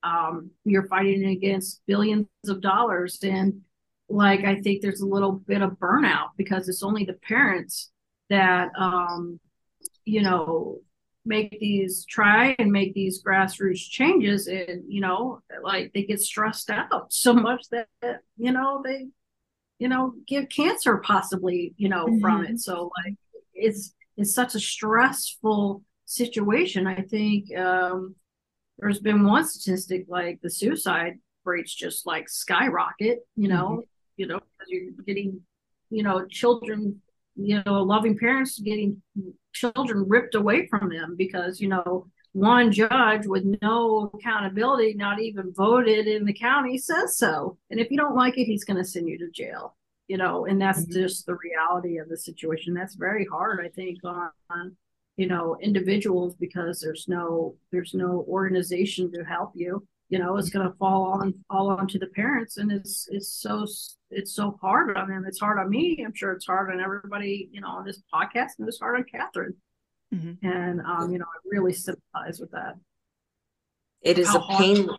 [0.04, 3.62] Um, you're fighting against billions of dollars, and
[4.10, 7.90] like I think there's a little bit of burnout because it's only the parents
[8.30, 9.40] that um,
[10.04, 10.80] you know
[11.26, 16.70] make these try and make these grassroots changes and you know like they get stressed
[16.70, 17.88] out so much that
[18.38, 19.08] you know they
[19.80, 22.20] you know get cancer possibly you know mm-hmm.
[22.20, 23.16] from it so like
[23.54, 28.16] it's it's such a stressful situation i think um
[28.78, 31.14] there's been one statistic like the suicide
[31.46, 33.82] rates just like skyrocket you know mm-hmm.
[34.18, 35.42] you know you're getting
[35.90, 37.02] you know children
[37.36, 39.02] you know loving parents getting
[39.54, 45.54] children ripped away from them because you know one judge with no accountability not even
[45.54, 48.84] voted in the county says so and if you don't like it he's going to
[48.84, 49.76] send you to jail
[50.14, 51.02] you know and that's mm-hmm.
[51.02, 52.76] just the reality of the situation.
[52.76, 54.78] That's very hard i think on, on
[55.18, 59.84] you know individuals because there's no there's no organization to help you.
[60.10, 63.66] You know it's going to fall on all onto the parents and it's it's so
[64.12, 65.26] it's so hard on them.
[65.28, 66.04] It's hard on me.
[66.06, 69.06] I'm sure it's hard on everybody you know on this podcast and it's hard on
[69.06, 69.56] catherine.
[70.14, 70.46] Mm-hmm.
[70.46, 72.76] and um you know i really sympathize with that.
[74.04, 74.90] It is How a pain.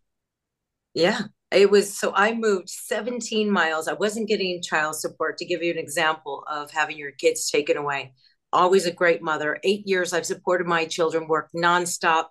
[0.93, 5.63] Yeah it was so i moved 17 miles i wasn't getting child support to give
[5.63, 8.13] you an example of having your kids taken away
[8.53, 12.27] always a great mother eight years i've supported my children worked nonstop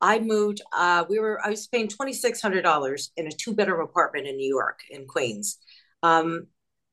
[0.00, 0.62] I moved.
[0.72, 1.40] Uh, we were.
[1.44, 4.80] I was paying twenty six hundred dollars in a two bedroom apartment in New York,
[4.90, 5.58] in Queens,
[6.02, 6.46] um,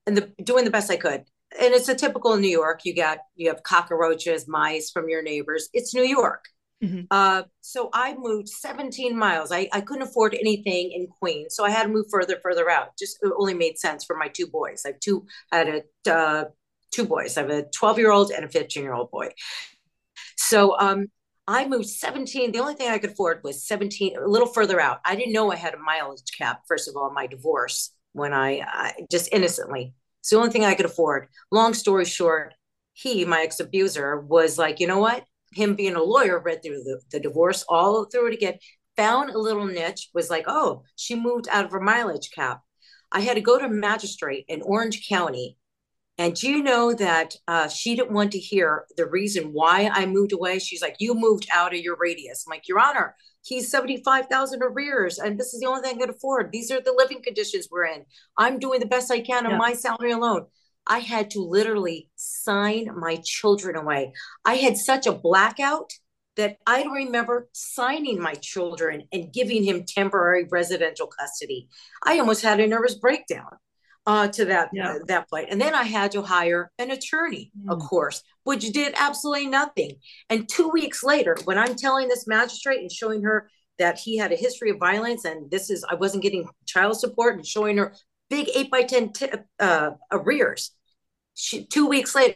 [0.05, 1.23] and the, doing the best I could.
[1.59, 2.81] And it's a typical New York.
[2.83, 5.69] You got you have cockroaches, mice from your neighbors.
[5.73, 6.45] It's New York.
[6.83, 7.05] Mm-hmm.
[7.09, 9.51] Uh, so I moved 17 miles.
[9.51, 12.97] I, I couldn't afford anything in Queens, so I had to move further, further out.
[12.97, 14.83] Just it only made sense for my two boys.
[14.85, 15.25] I have two.
[15.51, 16.45] I had a uh,
[16.91, 17.37] two boys.
[17.37, 19.29] I have a 12 year old and a 15 year old boy.
[20.35, 21.07] So um,
[21.47, 22.51] I moved 17.
[22.51, 24.99] The only thing I could afford was 17, a little further out.
[25.05, 28.61] I didn't know I had a mileage cap, first of all, my divorce when I,
[28.65, 29.93] I just innocently.
[30.19, 31.27] It's the only thing I could afford.
[31.51, 32.53] Long story short,
[32.93, 35.23] he, my ex abuser, was like, you know what?
[35.53, 38.57] Him being a lawyer, read through the, the divorce, all through it again,
[38.95, 42.61] found a little niche, was like, oh, she moved out of her mileage cap.
[43.11, 45.57] I had to go to magistrate in Orange County
[46.19, 50.07] and do you know that uh, she didn't want to hear the reason why I
[50.07, 50.57] moved away?
[50.57, 52.45] She's like, You moved out of your radius.
[52.45, 56.09] I'm like, Your Honor, he's 75,000 arrears, and this is the only thing I can
[56.09, 56.51] afford.
[56.51, 58.03] These are the living conditions we're in.
[58.35, 60.47] I'm doing the best I can on my salary alone.
[60.87, 64.13] I had to literally sign my children away.
[64.45, 65.91] I had such a blackout
[66.37, 71.67] that I don't remember signing my children and giving him temporary residential custody.
[72.03, 73.57] I almost had a nervous breakdown
[74.05, 74.91] uh, to that yeah.
[74.91, 75.49] uh, that point.
[75.51, 77.71] And then I had to hire an attorney, mm.
[77.71, 79.97] of course, which did absolutely nothing.
[80.29, 84.31] And two weeks later, when I'm telling this magistrate and showing her that he had
[84.31, 87.93] a history of violence and this is I wasn't getting child support and showing her
[88.29, 90.71] big eight by ten t- uh, arrears,
[91.37, 92.35] she, two weeks later,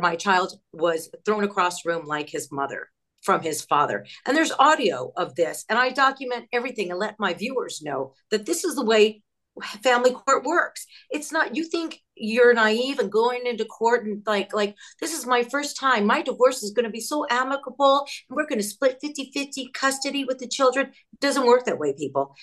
[0.00, 2.88] my child was thrown across the room like his mother
[3.22, 4.06] from his father.
[4.26, 8.46] And there's audio of this, and I document everything and let my viewers know that
[8.46, 9.22] this is the way
[9.82, 10.86] family court works.
[11.10, 15.26] It's not you think you're naive and going into court and like like this is
[15.26, 16.06] my first time.
[16.06, 20.24] My divorce is going to be so amicable and we're going to split 50-50 custody
[20.24, 20.86] with the children.
[20.86, 22.34] It doesn't work that way, people.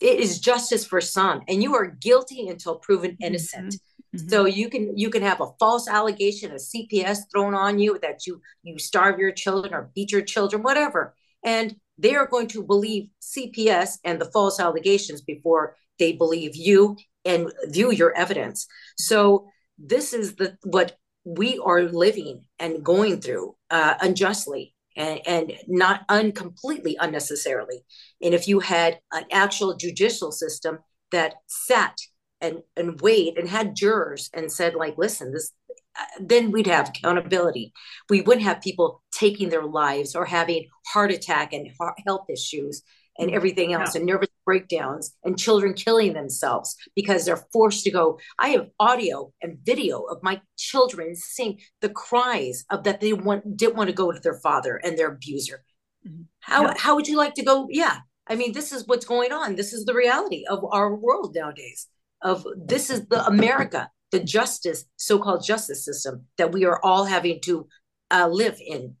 [0.00, 3.24] It is justice for some and you are guilty until proven mm-hmm.
[3.24, 3.74] innocent.
[3.74, 3.95] Mm-hmm.
[4.16, 4.28] Mm-hmm.
[4.28, 8.26] So you can you can have a false allegation of CPS thrown on you that
[8.26, 11.14] you you starve your children or beat your children whatever.
[11.44, 16.96] And they are going to believe CPS and the false allegations before they believe you
[17.24, 18.66] and view your evidence
[18.98, 19.48] so
[19.78, 26.02] this is the what we are living and going through uh, unjustly and, and not
[26.08, 27.84] uncompletely unnecessarily
[28.22, 30.78] and if you had an actual judicial system
[31.10, 31.98] that sat
[32.40, 35.52] and and weighed and had jurors and said like listen this
[35.98, 37.72] uh, then we'd have accountability.
[38.10, 41.70] We wouldn't have people taking their lives or having heart attack and
[42.06, 42.82] health issues
[43.18, 44.00] and everything else yeah.
[44.00, 48.18] and nervous breakdowns and children killing themselves because they're forced to go.
[48.38, 53.56] I have audio and video of my children saying the cries of that they want
[53.56, 55.64] didn't want to go to their father and their abuser.
[56.06, 56.22] Mm-hmm.
[56.40, 56.74] how yeah.
[56.76, 57.68] how would you like to go?
[57.70, 57.98] Yeah.
[58.28, 59.56] I mean this is what's going on.
[59.56, 61.88] This is the reality of our world nowadays
[62.22, 67.40] of this is the america the justice so-called justice system that we are all having
[67.40, 67.66] to
[68.10, 68.94] uh, live in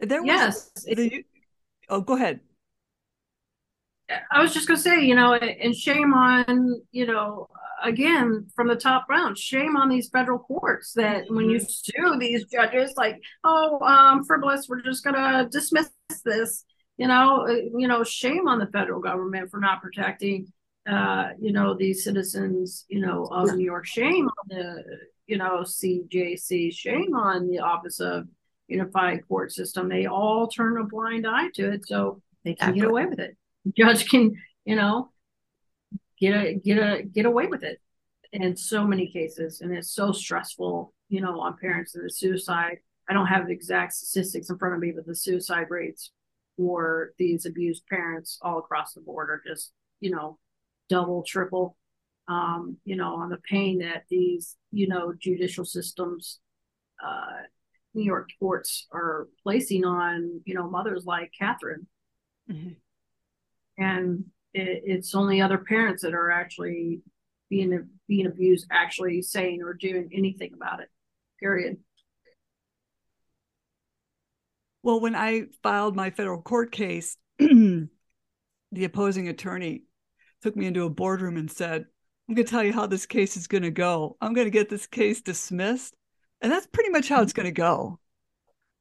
[0.00, 0.70] there was yes.
[0.84, 1.24] the,
[1.92, 2.40] Oh, go ahead.
[4.30, 7.48] I was just gonna say, you know, and shame on, you know,
[7.82, 11.36] again from the top down, shame on these federal courts that mm-hmm.
[11.36, 15.90] when you sue these judges, like, oh, um, frivolous, we're just gonna dismiss
[16.24, 16.64] this.
[16.96, 20.52] You know, uh, you know, shame on the federal government for not protecting,
[20.88, 23.86] uh, you know, these citizens, you know, of New York.
[23.86, 24.84] Shame on the,
[25.26, 26.74] you know, CJC.
[26.74, 28.26] Shame on the Office of
[28.68, 29.88] Unified Court System.
[29.88, 33.36] They all turn a blind eye to it, so they can get away with it
[33.76, 35.10] judge can, you know,
[36.18, 37.80] get a get a get away with it
[38.32, 42.78] in so many cases, and it's so stressful, you know, on parents and the suicide.
[43.08, 46.12] I don't have the exact statistics in front of me, but the suicide rates
[46.56, 50.38] for these abused parents all across the board are just, you know,
[50.92, 51.76] double, triple,
[52.28, 56.40] um, you know, on the pain that these, you know, judicial systems,
[57.04, 57.42] uh,
[57.94, 61.86] New York courts are placing on, you know, mothers like Catherine.
[62.50, 62.72] Mm-hmm
[63.78, 64.24] and
[64.54, 67.00] it, it's only other parents that are actually
[67.48, 70.88] being being abused actually saying or doing anything about it
[71.38, 71.76] period
[74.82, 77.88] well when i filed my federal court case the
[78.74, 79.82] opposing attorney
[80.42, 81.84] took me into a boardroom and said
[82.28, 84.50] i'm going to tell you how this case is going to go i'm going to
[84.50, 85.94] get this case dismissed
[86.40, 87.98] and that's pretty much how it's going to go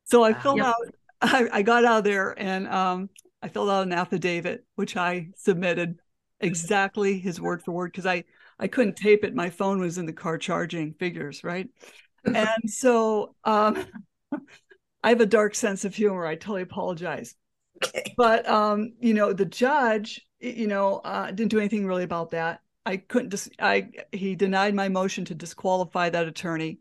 [0.06, 0.68] so i filled yep.
[0.68, 0.76] out
[1.22, 3.10] I, I, got out of there and um,
[3.42, 6.00] I filled out an affidavit, which I submitted
[6.40, 8.24] exactly his word for word because I
[8.60, 9.34] I couldn't tape it.
[9.34, 11.68] My phone was in the car charging figures, right?
[12.26, 13.84] and so um,
[15.04, 16.26] I have a dark sense of humor.
[16.26, 17.36] I totally apologize.
[17.84, 18.14] Okay.
[18.18, 22.62] But um, you know, the judge, you know, uh, didn't do anything really about that.
[22.86, 23.50] I couldn't just.
[23.50, 26.80] Dis- I he denied my motion to disqualify that attorney.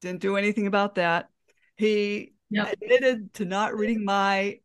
[0.00, 1.28] Didn't do anything about that.
[1.76, 2.72] He yep.
[2.72, 4.58] admitted to not reading my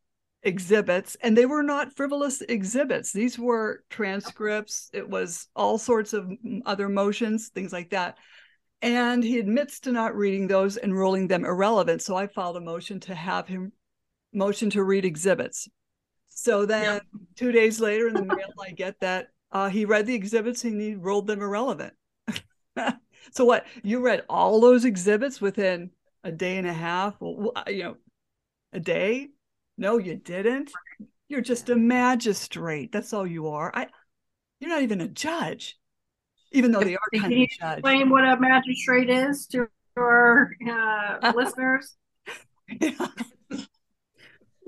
[0.43, 6.29] exhibits and they were not frivolous exhibits these were transcripts it was all sorts of
[6.65, 8.17] other motions things like that
[8.81, 12.61] and he admits to not reading those and ruling them irrelevant so i filed a
[12.61, 13.71] motion to have him
[14.33, 15.67] motion to read exhibits
[16.29, 17.01] so then
[17.35, 20.81] two days later in the mail i get that uh, he read the exhibits and
[20.81, 21.93] he ruled them irrelevant
[23.31, 25.91] so what you read all those exhibits within
[26.23, 27.95] a day and a half you know
[28.73, 29.29] a day
[29.77, 30.71] no, you didn't.
[31.27, 32.91] You're just a magistrate.
[32.91, 33.71] That's all you are.
[33.73, 33.87] I
[34.59, 35.77] you're not even a judge.
[36.51, 37.77] Even though they are Can kind you of judge.
[37.79, 39.67] Explain what a magistrate is to
[39.97, 41.95] our uh, listeners.
[42.79, 43.07] Yeah.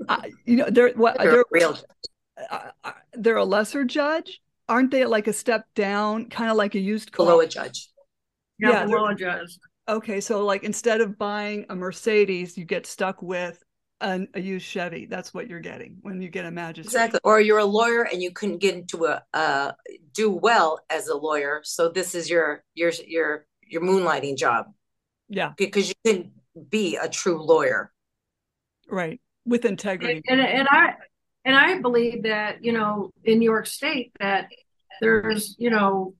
[0.08, 1.78] Uh, you know, they're what they're, they're real.
[2.50, 5.04] Uh, uh, they're a lesser judge, aren't they?
[5.04, 7.26] Like a step down, kind of like a used car.
[7.26, 7.88] below a judge.
[8.58, 9.58] Yeah, yeah below a judge.
[9.88, 13.62] Okay, so like instead of buying a Mercedes, you get stuck with
[14.00, 15.06] a, a used Chevy.
[15.06, 16.86] That's what you're getting when you get a magistrate.
[16.86, 17.20] Exactly.
[17.24, 19.72] Or you're a lawyer and you couldn't get into a uh,
[20.12, 21.60] do well as a lawyer.
[21.64, 24.66] So this is your your your your moonlighting job.
[25.28, 25.52] Yeah.
[25.56, 26.32] Because you couldn't
[26.68, 27.92] be a true lawyer.
[28.88, 29.20] Right.
[29.46, 30.22] With integrity.
[30.28, 30.94] And, and, and I
[31.46, 34.48] and I believe that, you know, in New York State that
[35.00, 36.14] there's, you know,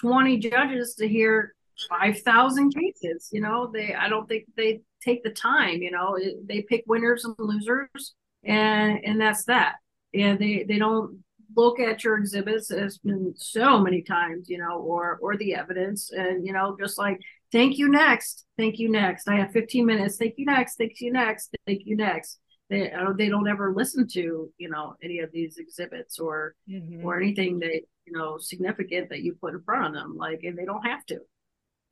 [0.00, 1.54] 20 judges to hear
[1.90, 3.28] 5,000 cases.
[3.30, 7.26] You know, they, I don't think they take the time, you know, they pick winners
[7.26, 9.74] and losers and, and that's that.
[10.14, 11.22] And they, they don't
[11.54, 16.10] look at your exhibits as been so many times, you know, or, or the evidence
[16.10, 17.20] and, you know, just like,
[17.52, 19.28] thank you next, thank you next.
[19.28, 20.16] I have 15 minutes.
[20.16, 20.76] Thank you next.
[20.76, 21.54] Thank you next.
[21.66, 22.38] Thank you next
[22.70, 27.04] they they don't ever listen to you know any of these exhibits or mm-hmm.
[27.04, 30.56] or anything that you know significant that you put in front of them like and
[30.56, 31.18] they don't have to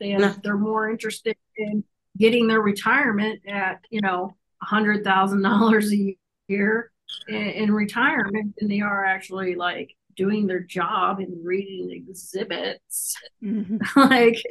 [0.00, 1.84] and they're more interested in
[2.18, 6.16] getting their retirement at you know a hundred thousand dollars a
[6.48, 6.90] year
[7.28, 13.78] in, in, retirement than they are actually like doing their job and reading exhibits mm-hmm.
[13.96, 14.42] like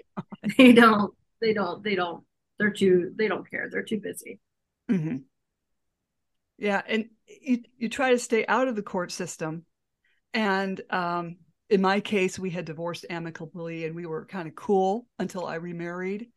[0.58, 2.24] they don't they don't they don't
[2.60, 4.40] they're too they don't care they're too busy
[4.90, 5.18] mm-hmm.
[6.62, 9.66] Yeah and you, you try to stay out of the court system
[10.34, 11.36] and um
[11.72, 15.56] in my case, we had divorced amicably and we were kind of cool until I
[15.56, 16.28] remarried.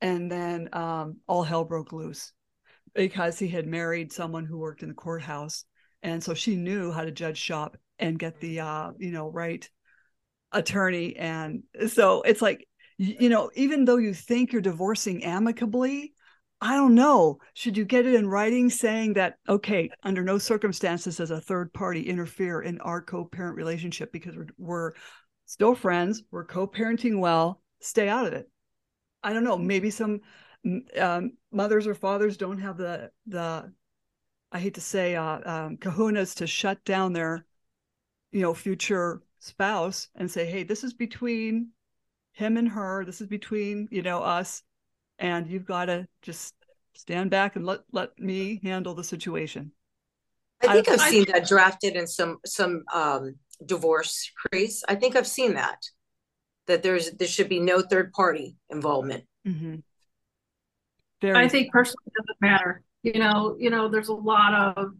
[0.00, 2.32] And then um, all hell broke loose
[2.92, 5.64] because he had married someone who worked in the courthouse.
[6.02, 9.68] And so she knew how to judge shop and get the, uh, you know, right
[10.50, 11.14] attorney.
[11.14, 12.66] And so it's like,
[12.98, 16.14] you know, even though you think you're divorcing amicably,
[16.60, 17.38] I don't know.
[17.54, 21.72] Should you get it in writing saying that, okay, under no circumstances does a third
[21.72, 24.92] party interfere in our co parent relationship because we're, we're
[25.46, 28.50] still friends, we're co parenting well, stay out of it.
[29.22, 29.56] I don't know.
[29.56, 30.20] Maybe some
[30.98, 33.72] um, mothers or fathers don't have the, the
[34.52, 37.46] I hate to say, uh, um, kahunas to shut down their
[38.32, 41.68] you know future spouse and say hey this is between
[42.32, 44.62] him and her this is between you know us
[45.20, 46.54] and you've got to just
[46.94, 49.72] stand back and let let me handle the situation.
[50.62, 54.82] I think I, have seen that drafted in some some um divorce crease.
[54.88, 55.78] I think i've seen that
[56.66, 59.24] that there's there should be no third party involvement.
[59.46, 59.76] Mm-hmm.
[61.34, 62.82] i think personally doesn't matter.
[63.02, 64.92] You know you know there's a lot of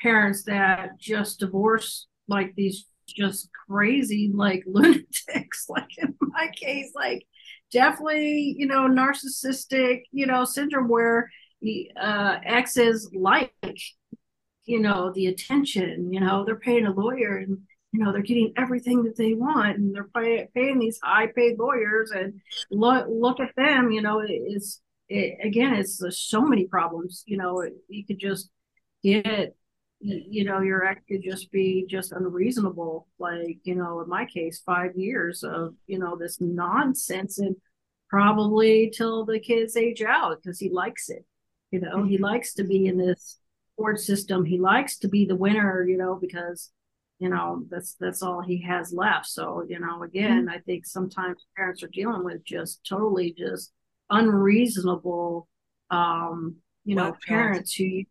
[0.00, 7.26] parents that just divorce like these just crazy like lunatics like in my case like
[7.72, 11.30] definitely you know narcissistic you know syndrome where
[12.00, 13.52] uh exes like
[14.64, 17.58] you know the attention you know they're paying a lawyer and
[17.92, 21.58] you know they're getting everything that they want and they're pay, paying these high paid
[21.58, 22.40] lawyers and
[22.70, 27.64] look look at them you know it's it, again it's so many problems you know
[27.88, 28.48] you could just
[29.02, 29.54] get
[30.00, 34.62] you know your act could just be just unreasonable like you know in my case
[34.64, 37.54] five years of you know this nonsense and
[38.08, 41.24] probably till the kids age out because he likes it
[41.70, 42.24] you know he mm-hmm.
[42.24, 43.38] likes to be in this
[43.76, 46.70] court system he likes to be the winner you know because
[47.18, 50.54] you know that's that's all he has left so you know again mm-hmm.
[50.54, 53.70] i think sometimes parents are dealing with just totally just
[54.08, 55.46] unreasonable
[55.90, 58.02] um you know parents who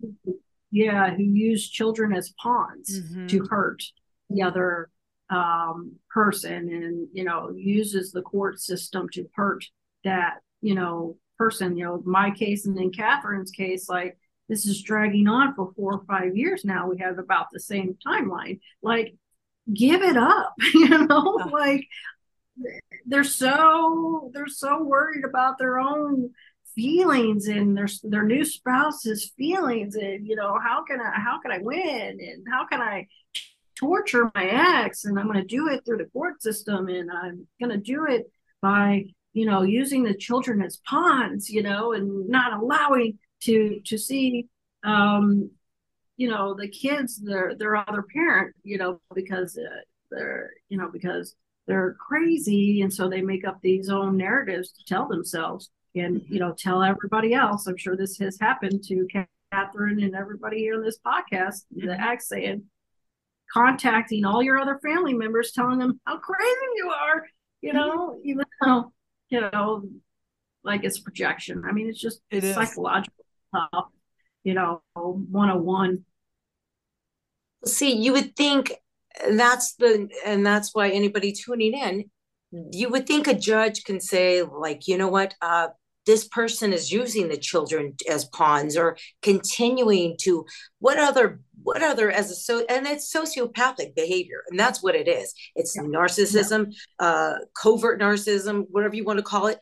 [0.72, 3.28] yeah who use children as pawns mm-hmm.
[3.28, 3.84] to hurt
[4.30, 4.90] the other
[5.30, 9.64] um, person and you know uses the court system to hurt
[10.04, 14.18] that you know person you know my case and then catherine's case like
[14.48, 17.96] this is dragging on for four or five years now we have about the same
[18.06, 19.16] timeline like
[19.74, 21.46] give it up you know yeah.
[21.46, 21.88] like
[23.06, 26.32] they're so they're so worried about their own
[26.80, 31.52] feelings and their their new spouse's feelings and you know how can I how can
[31.52, 33.08] I win and how can I
[33.76, 37.48] torture my ex and I'm going to do it through the court system and I'm
[37.60, 42.30] going to do it by you know using the children as pawns you know and
[42.30, 44.48] not allowing to to see
[44.86, 45.52] um
[46.16, 50.90] you know the kids their their other parent you know because uh, they're you know
[50.92, 51.36] because
[51.68, 56.40] they're crazy and so they make up these own narratives to tell themselves and you
[56.40, 57.68] know tell everybody else.
[57.68, 59.08] I'm sure this has happened to
[59.52, 61.88] catherine and everybody here on this podcast mm-hmm.
[61.88, 62.64] the act saying
[63.52, 67.28] contacting all your other family members telling them how crazy you are
[67.62, 68.30] you know mm-hmm.
[68.30, 68.92] even though
[69.30, 69.84] you know
[70.64, 71.64] like it's projection.
[71.68, 73.86] I mean it's just it psychological stuff
[74.44, 76.06] you know 101
[77.66, 78.74] see you would think
[79.32, 82.10] that's the and that's why anybody tuning in
[82.72, 85.36] you would think a judge can say like you know what?
[85.42, 85.68] Uh
[86.10, 90.44] this person is using the children as pawns or continuing to
[90.80, 95.08] what other what other as a so and it's sociopathic behavior and that's what it
[95.08, 95.84] is it's yeah.
[95.84, 97.06] narcissism yeah.
[97.06, 99.60] uh covert narcissism whatever you want to call it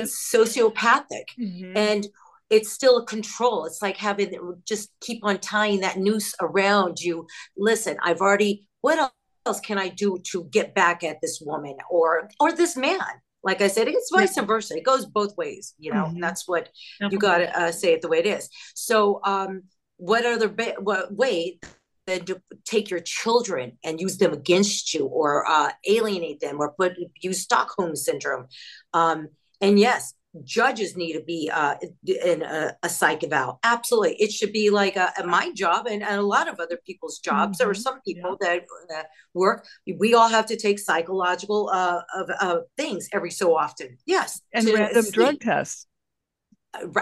[0.00, 1.76] it's sociopathic mm-hmm.
[1.76, 2.06] and
[2.48, 4.32] it's still a control it's like having
[4.66, 7.26] just keep on tying that noose around you
[7.58, 9.12] listen i've already what
[9.44, 13.62] else can i do to get back at this woman or or this man like
[13.62, 14.76] I said, it's vice versa.
[14.76, 16.04] It goes both ways, you know.
[16.04, 16.20] Mm-hmm.
[16.20, 16.68] that's what
[17.00, 18.50] you got to uh, say it the way it is.
[18.74, 19.62] So, um,
[19.96, 21.58] what other ba- what way
[22.06, 26.72] than to take your children and use them against you, or uh, alienate them, or
[26.72, 28.46] put use Stockholm syndrome?
[28.92, 29.28] Um,
[29.60, 30.14] and yes,
[30.44, 31.74] judges need to be uh,
[32.06, 33.58] in a, a psych eval.
[33.64, 34.14] Absolutely.
[34.14, 37.18] It should be like a, a my job and, and, a lot of other people's
[37.18, 37.58] jobs.
[37.58, 37.64] Mm-hmm.
[37.64, 38.48] There are some people yeah.
[38.48, 39.66] that, that, work.
[39.98, 43.98] We all have to take psychological uh, of, uh, things every so often.
[44.06, 44.40] Yes.
[44.52, 45.10] And to, random see.
[45.10, 45.86] drug tests.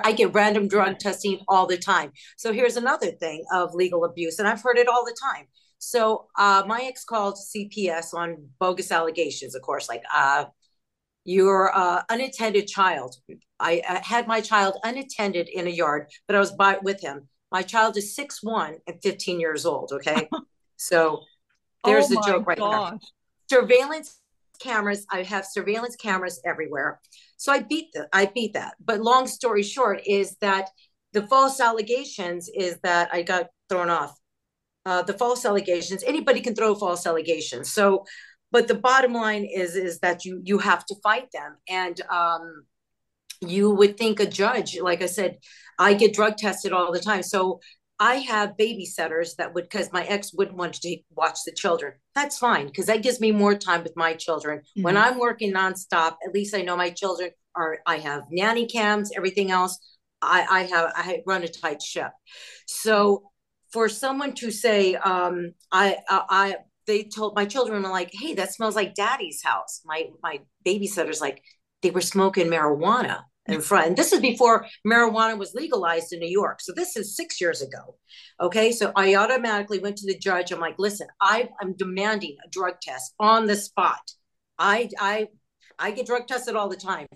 [0.02, 2.12] I get random drug testing all the time.
[2.38, 5.44] So here's another thing of legal abuse, and I've heard it all the time.
[5.78, 10.46] So uh, my ex called CPS on bogus allegations, of course, like uh,
[11.24, 13.16] your uh, unattended child.
[13.60, 17.28] I, I, had my child unattended in a yard, but I was by with him.
[17.50, 19.92] My child is six one and 15 years old.
[19.92, 20.28] Okay.
[20.76, 21.22] so
[21.84, 22.92] there's oh the joke right gosh.
[22.92, 22.98] now.
[23.50, 24.20] Surveillance
[24.60, 25.06] cameras.
[25.10, 27.00] I have surveillance cameras everywhere.
[27.36, 28.08] So I beat that.
[28.12, 28.74] I beat that.
[28.84, 30.70] But long story short is that
[31.12, 34.18] the false allegations is that I got thrown off.
[34.84, 37.72] Uh, the false allegations, anybody can throw false allegations.
[37.72, 38.04] So
[38.50, 41.56] but the bottom line is is that you you have to fight them.
[41.68, 42.64] And um
[43.40, 45.38] you would think a judge like i said
[45.78, 47.22] i get drug tested all the time.
[47.22, 47.60] So
[48.00, 51.94] i have babysitters that would because my ex wouldn't want to watch the children.
[52.14, 54.58] That's fine because that gives me more time with my children.
[54.60, 54.82] Mm-hmm.
[54.82, 59.10] when i'm working nonstop at least i know my children are i have nanny cams
[59.16, 59.78] everything else.
[60.20, 62.10] I i have i run a tight ship.
[62.66, 63.30] So
[63.72, 66.56] for someone to say um i i
[66.88, 71.42] they told my children like, "Hey, that smells like Daddy's house." My my babysitter's like,
[71.82, 73.86] they were smoking marijuana in front.
[73.88, 76.60] And this is before marijuana was legalized in New York.
[76.60, 77.96] So this is six years ago.
[78.40, 78.72] Okay.
[78.72, 80.52] So I automatically went to the judge.
[80.52, 84.00] I'm like, listen, I, I'm demanding a drug test on the spot.
[84.58, 85.28] I I
[85.78, 87.06] I get drug tested all the time.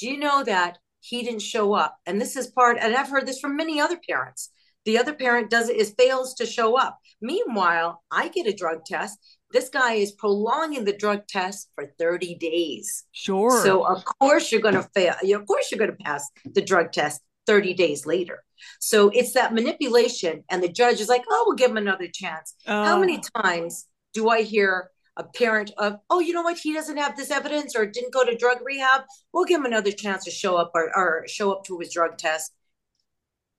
[0.00, 1.96] Do you know that he didn't show up?
[2.06, 4.50] And this is part, and I've heard this from many other parents.
[4.86, 6.98] The other parent does it is fails to show up.
[7.20, 9.18] Meanwhile, I get a drug test.
[9.50, 13.04] This guy is prolonging the drug test for 30 days.
[13.12, 13.62] Sure.
[13.64, 15.14] So of course you're going to fail.
[15.34, 18.44] Of course you're going to pass the drug test 30 days later.
[18.80, 22.54] So it's that manipulation, and the judge is like, "Oh, we'll give him another chance."
[22.66, 26.58] Uh, How many times do I hear a parent of, "Oh, you know what?
[26.58, 29.02] He doesn't have this evidence, or didn't go to drug rehab.
[29.32, 32.18] We'll give him another chance to show up or, or show up to his drug
[32.18, 32.52] test."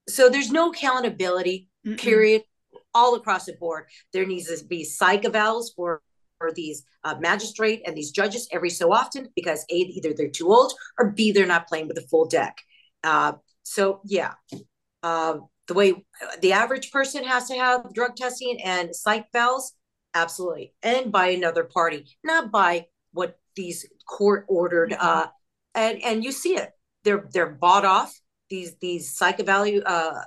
[0.08, 1.98] So there's no accountability, Mm-mm.
[1.98, 2.42] period,
[2.94, 3.84] all across the board.
[4.12, 6.02] There needs to be psych evals for,
[6.38, 10.48] for these uh, magistrate and these judges every so often because A, either they're too
[10.48, 12.56] old or B, they're not playing with a full deck.
[13.04, 13.32] Uh,
[13.62, 14.32] so, yeah.
[15.02, 15.38] Uh,
[15.68, 16.04] the way
[16.40, 19.72] the average person has to have drug testing and psych evals,
[20.14, 20.72] absolutely.
[20.82, 24.90] And by another party, not by what these court ordered.
[24.92, 25.06] Mm-hmm.
[25.06, 25.26] Uh,
[25.74, 26.70] and, and you see it.
[27.04, 28.18] They're they're bought off
[28.50, 30.22] these these psych value uh,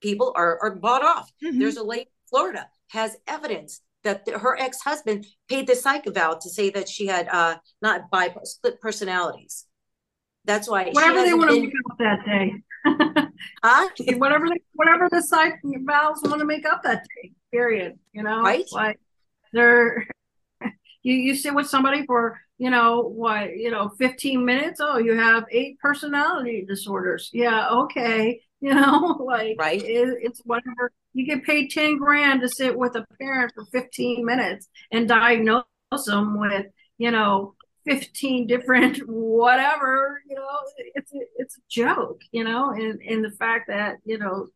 [0.00, 1.30] people are are bought off.
[1.42, 1.58] Mm-hmm.
[1.58, 6.06] There's a lady in Florida has evidence that the, her ex husband paid the psych
[6.06, 9.66] eval to say that she had uh, not bi split personalities.
[10.44, 12.52] That's why whatever they want to make up that day.
[13.62, 13.88] huh?
[14.18, 17.32] whatever they, whatever the psych evals want to make up that day.
[17.52, 17.98] Period.
[18.12, 18.66] You know, right?
[18.72, 18.98] Like
[19.52, 20.06] they're
[21.02, 24.80] you you sit with somebody for you know what you know 15 minutes?
[24.82, 27.30] Oh you have eight personality disorders.
[27.32, 28.40] Yeah okay.
[28.64, 29.82] You know like right.
[29.82, 30.92] it, it's whatever.
[31.14, 35.64] You get paid 10 grand to sit with a parent for 15 minutes and diagnose
[36.06, 37.54] them with you know
[37.86, 40.46] 15 different whatever you know
[40.94, 44.46] it's a, it's a joke you know and and the fact that you know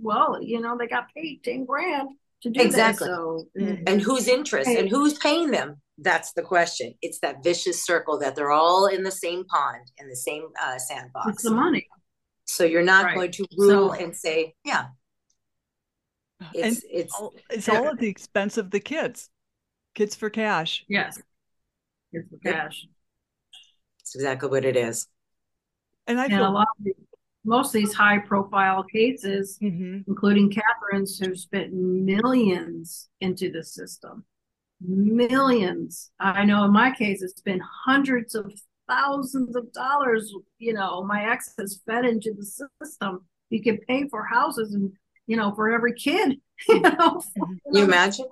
[0.00, 2.08] well you know they got paid 10 grand
[2.42, 3.08] to do exactly.
[3.08, 3.84] that, so, mm-hmm.
[3.86, 6.94] and whose interest and who's paying them that's the question.
[7.02, 10.78] It's that vicious circle that they're all in the same pond in the same uh,
[10.78, 11.34] sandbox.
[11.34, 11.86] It's the money.
[12.46, 13.14] So you're not right.
[13.14, 14.86] going to rule so, and say, yeah.
[16.52, 19.30] It's and it's it's all at the expense of the kids.
[19.94, 20.84] Kids for cash.
[20.88, 21.22] Yes.
[22.12, 22.86] Kids for cash.
[24.00, 25.06] It's exactly what it is.
[26.06, 26.86] And I and feel a lot of
[27.46, 30.00] most of these high profile cases, mm-hmm.
[30.08, 34.24] including Catherine's, who spent millions into the system
[34.86, 36.10] millions.
[36.20, 38.52] I know in my case, it's been hundreds of
[38.88, 40.32] thousands of dollars.
[40.58, 42.44] You know, my ex has fed into the
[42.82, 43.24] system.
[43.50, 44.92] You can pay for houses and,
[45.26, 47.20] you know, for every kid, you know.
[47.36, 48.26] Can you imagine?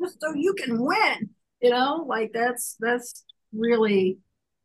[0.00, 1.30] Just so you can win,
[1.60, 4.18] you know, like that's, that's really,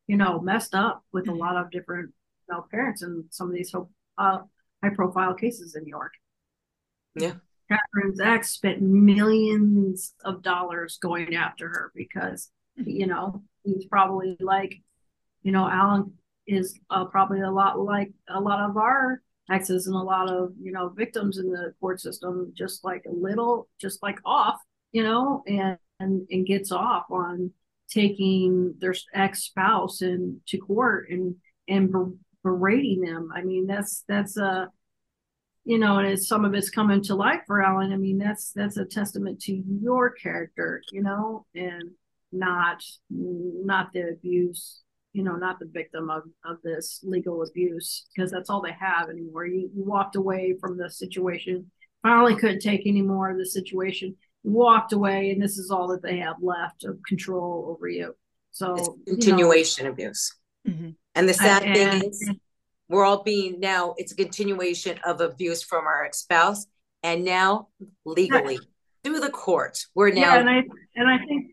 [0.08, 2.12] you know, messed up with a lot of different
[2.50, 3.74] you know, parents in some of these
[4.18, 4.40] uh,
[4.84, 6.14] high profile cases in New York.
[7.16, 7.34] Yeah.
[7.70, 14.76] Catherine's ex spent millions of dollars going after her because, you know, he's probably like,
[15.44, 16.14] you know, Allan
[16.48, 20.54] is uh, probably a lot like a lot of our exes and a lot of,
[20.62, 24.60] you know, victims in the court system, just like a little, just like off,
[24.92, 27.52] you know, and, and, and gets off on
[27.90, 31.36] taking their ex spouse into court and,
[31.68, 31.94] and
[32.44, 33.32] berating them.
[33.36, 34.70] I mean, that's, that's a,
[35.70, 38.52] you know, and as some of it's coming to life for Allan, I mean, that's
[38.54, 41.92] that's a testament to your character, you know, and
[42.32, 44.82] not not the abuse,
[45.14, 49.12] you know, not the victim of, of this legal abuse, because that's all they have
[49.12, 49.46] anymore.
[49.46, 51.70] You, you walked away from the situation,
[52.02, 56.02] finally couldn't take any more of the situation, walked away, and this is all that
[56.02, 58.16] they have left of control over you.
[58.50, 60.36] So it's continuation you know, abuse.
[60.68, 60.90] Mm-hmm.
[61.14, 62.32] And the sad and, thing is
[62.90, 66.68] we're all being now it's a continuation of abuse from our ex-spouse
[67.04, 67.68] and now
[68.06, 68.60] legally
[69.04, 70.64] through the courts we're now yeah, and i
[70.96, 71.52] and i think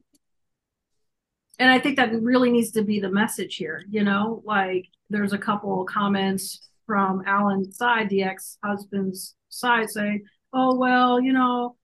[1.59, 5.32] and i think that really needs to be the message here you know like there's
[5.32, 10.22] a couple comments from allan's side the ex-husband's side saying
[10.53, 11.76] oh well you know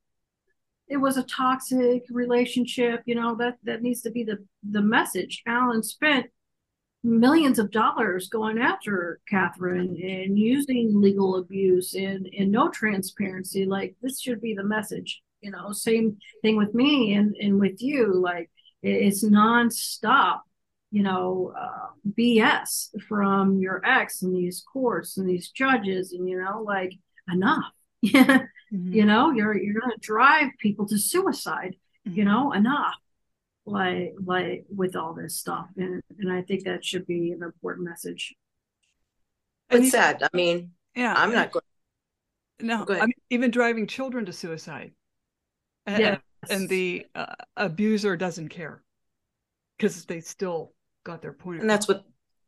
[0.88, 4.38] it was a toxic relationship you know that that needs to be the
[4.68, 5.42] the message.
[5.46, 6.26] Allan spent
[7.05, 13.64] millions of dollars going after Catherine and using legal abuse and, and no transparency.
[13.64, 17.82] Like this should be the message, you know, same thing with me and, and with
[17.82, 18.14] you.
[18.14, 18.50] Like
[18.82, 20.40] it's nonstop,
[20.90, 21.88] you know, uh,
[22.18, 26.92] BS from your ex and these courts and these judges and, you know, like
[27.32, 27.72] enough.
[28.05, 28.92] mm-hmm.
[28.92, 31.76] You know, you're, you're going to drive people to suicide
[32.07, 32.18] mm-hmm.
[32.18, 32.94] you know, enough
[33.64, 35.66] like like with all this stuff?
[35.76, 38.34] And and i think that should be an important message.
[39.70, 40.22] It's sad.
[40.22, 41.62] I mean yeah i'm not going
[42.60, 44.92] no i mean even driving children to suicide.
[45.84, 46.20] And, yes.
[46.48, 48.84] and the uh, abuser doesn't care
[49.76, 50.72] because they still
[51.04, 52.04] got their point and that's what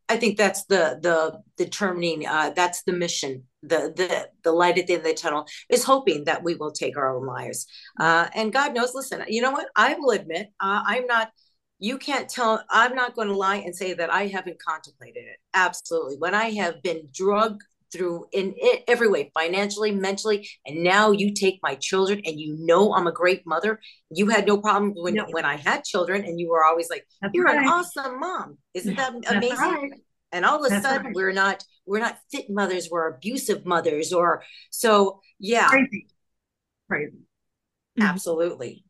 [0.08, 4.86] i think that's the the determining uh that's the mission the the the light at
[4.86, 7.66] the end of the tunnel is hoping that we will take our own lives.
[7.98, 9.68] Uh, and God knows, listen, you know what?
[9.76, 11.30] I will admit, uh, I'm not.
[11.80, 12.62] You can't tell.
[12.70, 15.36] I'm not going to lie and say that I haven't contemplated it.
[15.54, 17.62] Absolutely, when I have been drugged
[17.94, 22.56] through in it every way financially mentally and now you take my children and you
[22.60, 23.80] know i'm a great mother.
[24.10, 25.26] You had no problem when no.
[25.30, 27.58] when i had children and you were always like That's you're right.
[27.58, 28.58] an awesome mom.
[28.74, 29.92] Isn't that amazing right.
[30.32, 31.14] and all of a That's sudden right.
[31.14, 35.68] we're not we're not fit mothers we're abusive mothers or so yeah.
[35.68, 36.06] Crazy.
[36.88, 37.18] Crazy.
[38.00, 38.84] Absolutely.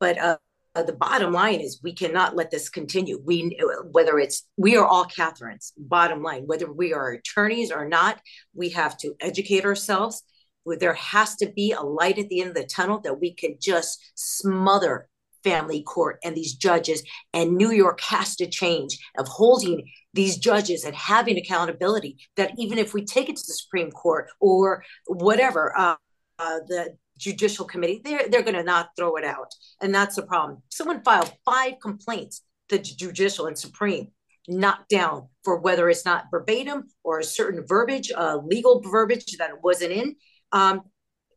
[0.00, 0.38] But uh,
[0.74, 3.20] uh, the bottom line is we cannot let this continue.
[3.24, 3.58] We
[3.90, 8.20] whether it's we are all catherines bottom line whether we are attorneys or not
[8.54, 10.22] we have to educate ourselves.
[10.66, 13.56] There has to be a light at the end of the tunnel that we can
[13.58, 15.08] just smother
[15.42, 17.02] family court and these judges.
[17.32, 22.78] And new york has to change of holding these judges and having accountability that even
[22.78, 25.96] if we take it to the supreme court or whatever uh,
[26.38, 29.52] uh, the judicial committee they're, they're going to not throw it out
[29.82, 34.08] and that's the problem someone filed five complaints the judicial and supreme
[34.48, 39.62] knocked down for whether it's not verbatim or a certain verbiage uh, legal verbiage that
[39.62, 40.16] wasn't in
[40.52, 40.82] um,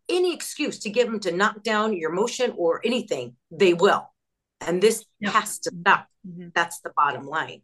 [0.09, 4.07] any excuse to give them to knock down your motion or anything, they will.
[4.59, 6.07] And this has to stop.
[6.27, 6.49] Mm-hmm.
[6.53, 7.61] That's the bottom line.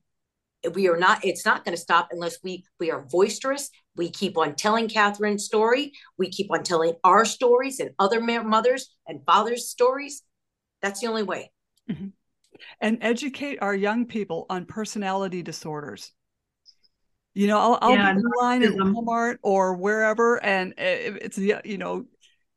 [0.73, 3.69] We are not, it's not going to stop unless we we are boisterous.
[3.95, 5.93] We keep on telling Catherine's story.
[6.17, 10.23] We keep on telling our stories and other mothers and fathers' stories.
[10.81, 11.51] That's the only way.
[11.89, 12.07] Mm-hmm.
[12.81, 16.11] And educate our young people on personality disorders.
[17.33, 21.77] You know, I'll, I'll yeah, be in line at Walmart or wherever, and it's you
[21.77, 22.05] know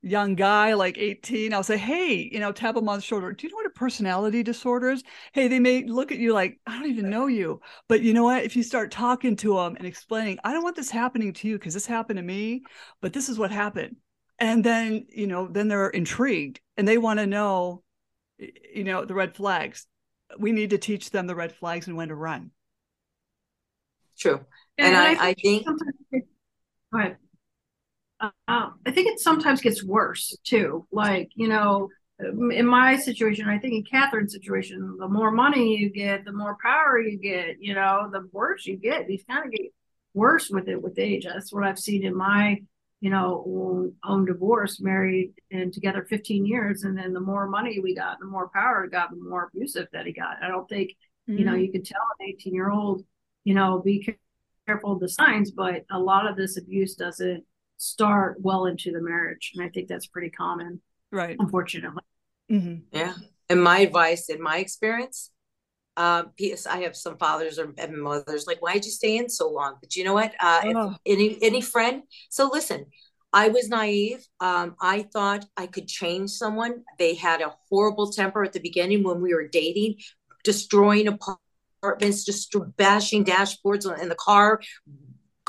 [0.02, 3.46] young guy like 18 i'll say hey you know tap them on the shoulder do
[3.46, 5.02] you know what a personality disorder is?
[5.32, 8.24] Hey they may look at you like i don't even know you but you know
[8.24, 8.42] what?
[8.42, 11.58] If you start talking to them and explaining i don't want this happening to you
[11.58, 12.62] because this happened to me
[13.02, 13.96] but this is what happened
[14.38, 17.82] and then you know then they're intrigued and they want to know
[18.74, 19.86] you know the red flags.
[20.38, 22.50] We need to teach them the red flags and when to run.
[24.18, 24.40] True.
[24.78, 25.72] And, and I, I, think, I
[26.10, 26.24] think
[26.92, 27.16] Right.
[28.20, 30.86] Uh, I think it sometimes gets worse too.
[30.92, 35.90] Like, you know, in my situation, I think in Catherine's situation, the more money you
[35.90, 39.06] get, the more power you get, you know, the worse you get.
[39.06, 39.72] These kind of get
[40.12, 41.24] worse with it with age.
[41.24, 42.60] That's what I've seen in my,
[43.00, 46.82] you know, own divorce, married and together 15 years.
[46.84, 49.88] And then the more money we got, the more power we got, the more abusive
[49.92, 50.42] that he got.
[50.42, 51.38] I don't think, mm-hmm.
[51.38, 51.62] you know, mm-hmm.
[51.62, 53.02] you could tell an 18 year old,
[53.44, 54.14] you know, be
[54.66, 57.44] careful of the signs, but a lot of this abuse doesn't
[57.80, 59.52] start well into the marriage.
[59.54, 60.82] And I think that's pretty common.
[61.10, 61.36] Right.
[61.38, 62.02] Unfortunately.
[62.52, 62.96] Mm-hmm.
[62.96, 63.14] Yeah.
[63.48, 65.30] And my advice, in my experience,
[65.96, 66.66] uh, P.S.
[66.66, 69.76] I have some fathers or mothers like, why did you stay in so long?
[69.80, 70.34] But you know what?
[70.38, 70.96] Uh, oh.
[71.04, 72.02] any any friend.
[72.28, 72.86] So listen,
[73.32, 74.26] I was naive.
[74.40, 76.82] Um, I thought I could change someone.
[76.98, 79.96] They had a horrible temper at the beginning when we were dating,
[80.44, 84.60] destroying apartments, just bashing dashboards in the car,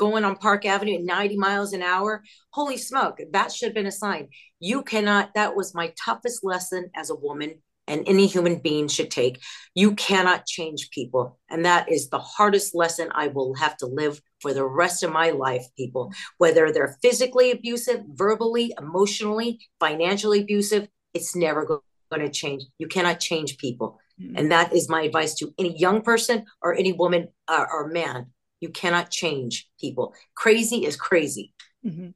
[0.02, 2.24] going on Park Avenue at 90 miles an hour.
[2.50, 4.30] Holy smoke, that should have been a sign.
[4.58, 9.12] You cannot, that was my toughest lesson as a woman and any human being should
[9.12, 9.40] take.
[9.76, 11.38] You cannot change people.
[11.48, 15.12] And that is the hardest lesson I will have to live for the rest of
[15.12, 16.10] my life, people.
[16.38, 21.82] Whether they're physically abusive, verbally, emotionally, financially abusive, it's never going
[22.22, 22.64] to change.
[22.78, 24.00] You cannot change people.
[24.20, 24.36] Mm-hmm.
[24.36, 28.32] And that is my advice to any young person or any woman uh, or man
[28.62, 30.14] you cannot change people.
[30.34, 31.52] Crazy is crazy.
[31.84, 32.10] Mm-hmm.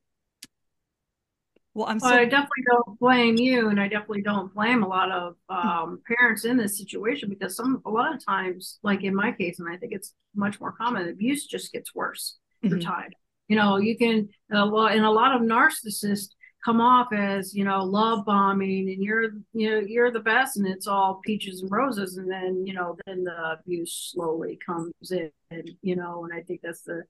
[1.74, 2.00] Well, I'm.
[2.00, 5.34] So- well, I definitely don't blame you, and I definitely don't blame a lot of
[5.50, 9.58] um, parents in this situation because some, a lot of times, like in my case,
[9.58, 12.74] and I think it's much more common, abuse just gets worse mm-hmm.
[12.74, 13.10] over time.
[13.48, 16.30] You know, you can, uh, well, and a lot of narcissists
[16.66, 20.66] come off as you know love bombing and you're you know you're the best and
[20.66, 22.16] it's all peaches and roses.
[22.16, 26.42] And then you know then the abuse slowly comes in and, you know and i
[26.42, 27.04] think that's the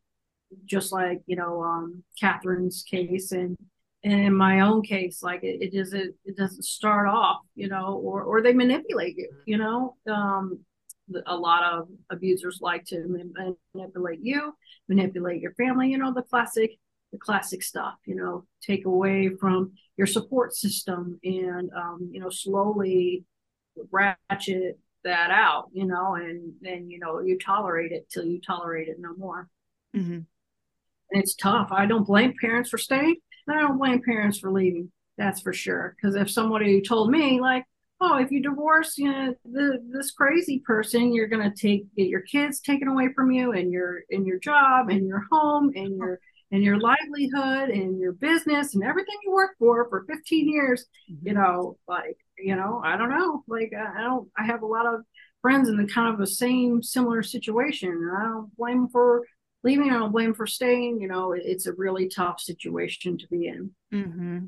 [0.66, 3.57] just like you know um catherine's case and
[4.04, 7.98] and in my own case like it, it doesn't it doesn't start off you know
[8.04, 9.96] or or they manipulate you you know?
[10.07, 10.61] Um
[11.26, 13.07] a lot of abusers like to
[13.72, 14.52] manipulate you
[14.88, 16.72] manipulate your family you know the classic
[17.16, 22.28] the classic stuff, you know, take away from your support system and, um, you know,
[22.28, 23.24] slowly
[23.90, 28.88] ratchet that out, you know, and then you know you tolerate it till you tolerate
[28.88, 29.48] it no more.
[29.96, 30.12] Mm-hmm.
[30.12, 31.68] And it's tough.
[31.70, 33.16] I don't blame parents for staying.
[33.48, 34.90] I don't blame parents for leaving.
[35.16, 35.94] That's for sure.
[35.96, 37.64] Because if somebody told me like,
[38.00, 42.22] oh, if you divorce, you know, the, this crazy person, you're gonna take get your
[42.22, 46.20] kids taken away from you, and your and your job, and your home, and your
[46.53, 50.86] and your livelihood, and your business, and everything you worked for for 15 years.
[51.11, 51.28] Mm-hmm.
[51.28, 53.42] You know, like you know, I don't know.
[53.47, 54.28] Like I don't.
[54.36, 55.03] I have a lot of
[55.42, 59.24] friends in the kind of the same similar situation, and I don't blame them for
[59.62, 59.90] leaving.
[59.90, 61.01] I don't blame them for staying.
[61.01, 63.70] You know, it's a really tough situation to be in.
[63.92, 64.38] Mm-hmm.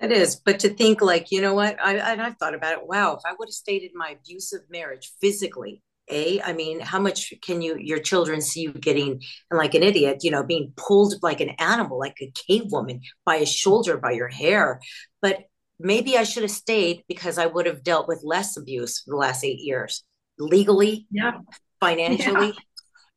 [0.00, 1.76] It is, but to think like, you know what?
[1.84, 2.86] I and I've thought about it.
[2.86, 6.98] Wow, if I would have stayed in my abusive marriage physically, a, I mean, how
[6.98, 11.14] much can you your children see you getting like an idiot, you know, being pulled
[11.22, 14.80] like an animal, like a cave woman by a shoulder, by your hair.
[15.20, 15.44] But
[15.78, 19.16] maybe I should have stayed because I would have dealt with less abuse for the
[19.16, 20.04] last eight years,
[20.38, 21.38] legally, yeah,
[21.80, 22.48] financially.
[22.48, 22.52] Yeah.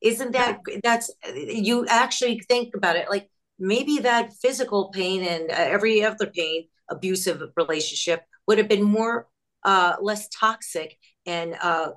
[0.02, 3.30] Isn't that that's you actually think about it like
[3.60, 9.28] maybe that physical pain and uh, every other pain abusive relationship would have been more
[9.64, 11.92] uh, less toxic and uh,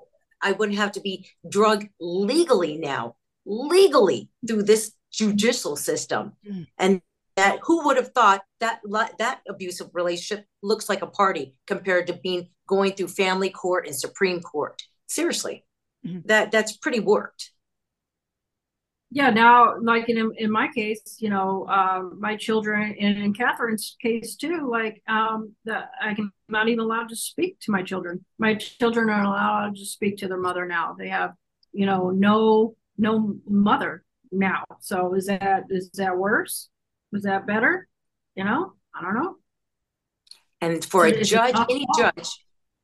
[0.44, 3.16] i wouldn't have to be drugged legally now
[3.46, 6.66] legally through this judicial system mm.
[6.78, 7.00] and
[7.36, 8.80] that who would have thought that
[9.18, 13.96] that abusive relationship looks like a party compared to being going through family court and
[13.96, 15.64] supreme court seriously
[16.06, 16.20] mm-hmm.
[16.24, 17.50] that that's pretty worked
[19.14, 23.96] yeah now like in in my case you know um, my children and in catherine's
[24.02, 25.54] case too like um
[26.02, 28.24] i'm not even allowed to speak to my children.
[28.38, 30.94] My children are allowed to speak to their mother now.
[30.98, 31.32] They have
[31.72, 34.64] you know no no mother now.
[34.80, 36.68] So is that is that worse?
[37.12, 37.88] Was that better?
[38.34, 38.72] You know?
[38.94, 39.36] I don't know.
[40.60, 42.28] And for a judge any judge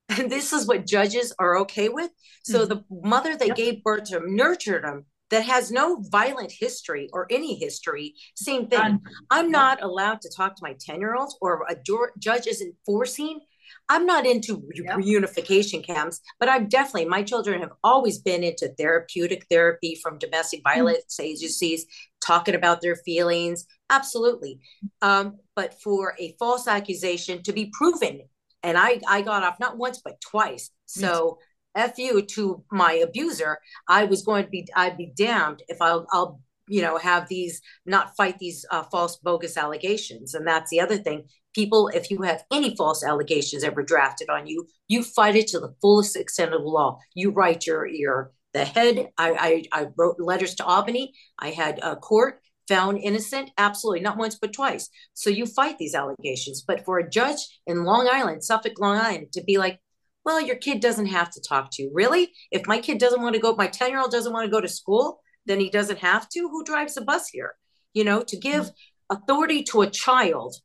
[0.08, 2.10] and this is what judges are okay with.
[2.44, 2.68] So mm-hmm.
[2.68, 3.56] the mother that yep.
[3.56, 8.68] gave birth to them nurtured them that has no violent history or any history, same
[8.68, 9.00] thing.
[9.30, 11.76] I'm not allowed to talk to my 10 year olds or a
[12.18, 13.40] judge isn't enforcing.
[13.88, 14.96] I'm not into yep.
[14.96, 20.60] reunification camps, but I'm definitely, my children have always been into therapeutic therapy from domestic
[20.60, 20.78] mm-hmm.
[20.78, 21.30] violence mm-hmm.
[21.30, 21.86] agencies,
[22.24, 23.66] talking about their feelings.
[23.88, 24.60] Absolutely.
[25.02, 28.22] Um, but for a false accusation to be proven,
[28.62, 30.70] and I, I got off not once, but twice.
[30.84, 31.38] So,
[31.74, 33.58] F you to my abuser,
[33.88, 37.60] I was going to be, I'd be damned if I'll, I'll, you know, have these,
[37.86, 40.34] not fight these uh, false, bogus allegations.
[40.34, 41.24] And that's the other thing.
[41.54, 45.60] People, if you have any false allegations ever drafted on you, you fight it to
[45.60, 46.98] the fullest extent of the law.
[47.14, 51.12] You write your, your, the head, I, I, I wrote letters to Albany.
[51.38, 52.40] I had a court
[52.70, 57.10] found innocent absolutely not once but twice so you fight these allegations but for a
[57.10, 59.80] judge in long island suffolk long island to be like
[60.24, 61.90] well, your kid doesn't have to talk to you.
[61.92, 62.32] Really?
[62.50, 64.60] If my kid doesn't want to go, my 10 year old doesn't want to go
[64.60, 66.48] to school, then he doesn't have to.
[66.48, 67.54] Who drives the bus here?
[67.94, 69.16] You know, to give mm-hmm.
[69.16, 70.56] authority to a child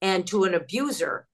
[0.00, 1.26] and to an abuser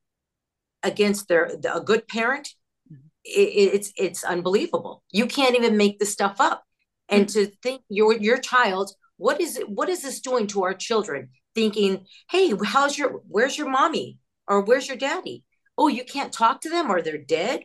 [0.83, 2.49] against their a good parent,
[2.91, 3.07] mm-hmm.
[3.25, 5.03] it, it's it's unbelievable.
[5.11, 6.63] You can't even make this stuff up.
[7.09, 7.45] And mm-hmm.
[7.45, 9.69] to think your your child, what is it?
[9.69, 11.31] What is this doing to our children?
[11.55, 14.19] Thinking, hey, how's your where's your mommy
[14.49, 15.45] or where's your daddy?
[15.77, 17.65] Oh, you can't talk to them or they're dead.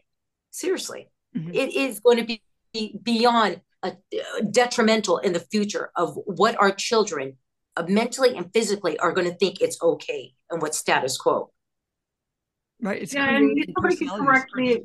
[0.52, 1.54] Seriously, mm-hmm.
[1.54, 2.40] it is going to
[2.74, 7.38] be beyond a, uh, detrimental in the future of what our children
[7.78, 11.52] uh, mentally and physically are going to think it's okay and what status quo.
[12.82, 13.02] Right.
[13.02, 14.80] It's yeah, and somebody can correct me.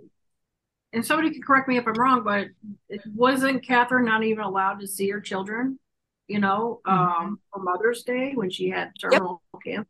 [0.93, 2.47] And somebody can correct me if I'm wrong, but
[2.89, 5.81] it wasn't Catherine not even allowed to see her children,
[6.29, 7.25] you know, mm-hmm.
[7.27, 9.63] um, for Mother's Day when she had terminal yep.
[9.65, 9.89] cancer?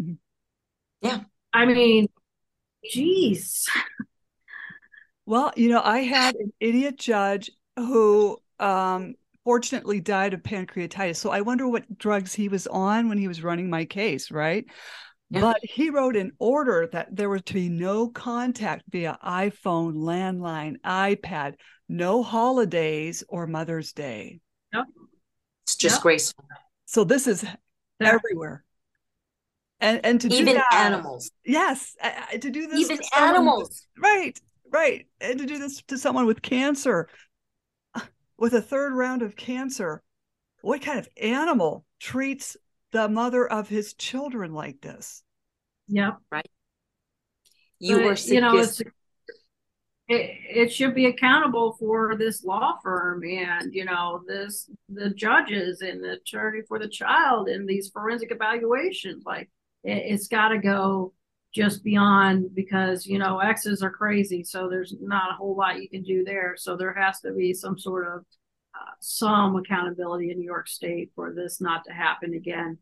[0.00, 0.12] Mm-hmm.
[1.02, 1.20] Yeah.
[1.52, 2.08] I mean,
[2.94, 3.64] Jeez.
[5.24, 9.14] Well, you know, I had an idiot judge who um,
[9.44, 11.16] fortunately died of pancreatitis.
[11.16, 14.64] So I wonder what drugs he was on when he was running my case, right?
[15.30, 15.40] Yeah.
[15.40, 20.76] But he wrote an order that there was to be no contact via iPhone, landline,
[20.84, 21.54] iPad,
[21.88, 24.40] no holidays or Mother's Day.
[24.72, 24.84] Yep.
[25.64, 26.44] It's disgraceful.
[26.48, 26.60] Yep.
[26.86, 27.42] So this is
[28.00, 28.12] yeah.
[28.14, 28.64] everywhere
[29.80, 31.30] and and to even do that, animals.
[31.44, 33.86] Yes uh, to do this even animals.
[33.98, 34.38] Right
[34.72, 35.06] right.
[35.20, 37.08] And to do this to someone with cancer
[38.38, 40.02] with a third round of cancer
[40.62, 42.56] what kind of animal treats
[42.90, 45.22] the mother of his children like this?
[45.86, 46.12] Yeah.
[46.30, 46.48] Right.
[47.78, 48.90] You but, were you know it's, it,
[50.08, 56.02] it should be accountable for this law firm and you know this the judges and
[56.02, 59.50] the attorney for the child and these forensic evaluations like
[59.86, 61.12] it, has got to go
[61.54, 65.88] just beyond because you know exes are crazy so there's not a whole lot you
[65.88, 66.54] can do there.
[66.56, 68.24] So there has to be some sort of
[68.74, 72.78] uh, some accountability in new york state for this not to happen again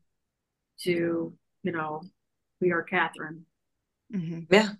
[0.80, 1.32] to
[1.62, 2.02] you know
[2.60, 3.44] we are catherine.
[4.14, 4.52] Mm-hmm.
[4.52, 4.70] yeah.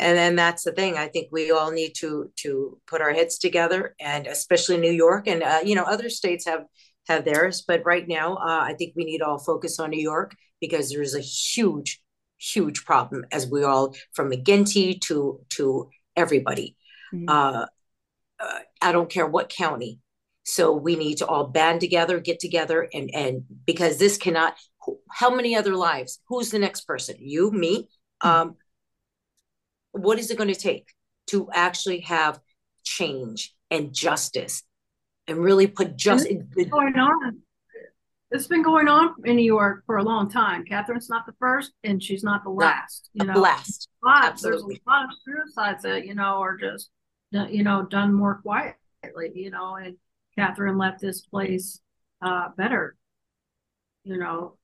[0.00, 0.96] And then that's the thing.
[0.96, 5.26] I think we all need to to put our heads together and especially new york
[5.26, 6.64] and uh, you know other states have
[7.08, 7.64] have theirs.
[7.66, 11.14] But right now uh, i think we need all focus on new york because there's
[11.14, 12.02] a huge
[12.38, 16.76] huge problem as we all from McGinty to to everybody.
[17.12, 17.28] Mm-hmm.
[17.28, 17.66] Uh,
[18.40, 19.98] uh, I don't care what county.
[20.44, 24.54] So we need to all band together, get together, and and because this cannot.
[25.10, 26.20] How many other lives?
[26.28, 27.16] Who's the next person?
[27.18, 27.88] You, me.
[28.22, 28.28] Mm-hmm.
[28.28, 28.56] Um,
[29.92, 30.94] what is it going to take
[31.26, 32.40] to actually have
[32.84, 34.62] change and justice,
[35.26, 36.42] and really put justice?
[36.70, 37.42] Going on
[38.30, 40.64] it's been going on in New York for a long time.
[40.64, 43.10] Catherine's not the first, and she's not the last.
[43.14, 43.88] You know, last.
[44.02, 46.90] But there's a lot of suicides that you know are just
[47.30, 49.32] you know done more quietly.
[49.34, 49.96] You know, and
[50.36, 51.80] Catherine left this place
[52.20, 52.96] uh, better.
[54.04, 54.58] You know,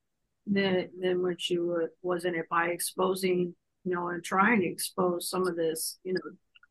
[0.47, 3.55] than than when she was in it by exposing
[3.85, 6.21] you know and trying to expose some of this you know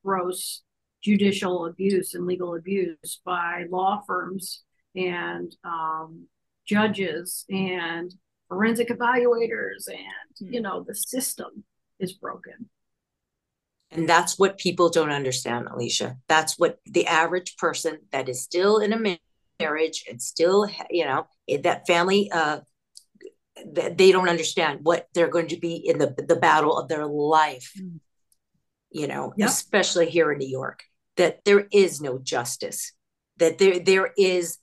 [0.04, 0.62] gross
[1.02, 4.64] judicial abuse and legal abuse by law firms
[4.96, 6.28] and um,
[6.66, 8.14] judges and
[8.48, 10.54] forensic evaluators and mm.
[10.54, 11.64] you know the system
[12.00, 12.70] is broken
[13.92, 18.80] and that's what people don't understand Alisha that's what the average person that is still
[18.80, 19.18] in a
[19.60, 21.28] marriage and still you know
[21.62, 22.60] that family uh
[23.66, 27.72] they don't understand what they're going to be in the the battle of their life
[27.80, 28.00] mm.
[28.92, 29.50] you know yep.
[29.50, 30.84] especially here in new york
[31.18, 32.94] that there is no justice
[33.38, 34.58] that there there is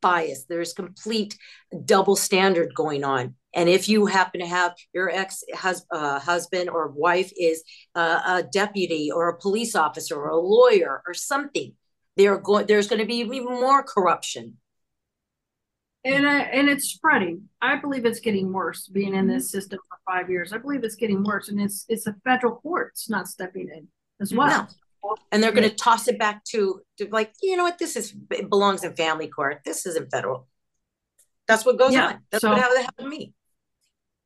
[0.00, 0.44] bias.
[0.48, 1.36] There's complete
[1.84, 3.34] double standard going on.
[3.54, 5.44] And if you happen to have your ex
[5.90, 7.62] uh, husband or wife is
[7.94, 11.72] uh, a deputy or a police officer or a lawyer or something,
[12.16, 14.58] going there's going to be even more corruption.
[16.04, 17.48] And uh, and it's spreading.
[17.62, 18.88] I believe it's getting worse.
[18.88, 22.04] Being in this system for five years, I believe it's getting worse, and it's it's
[22.04, 23.88] the federal courts not stepping in
[24.20, 24.64] as well.
[24.64, 24.68] No
[25.32, 28.14] and they're going to toss it back to, to like you know what this is
[28.30, 30.46] it belongs in family court this isn't federal
[31.46, 33.32] that's what goes yeah, on that's so, what happened to me.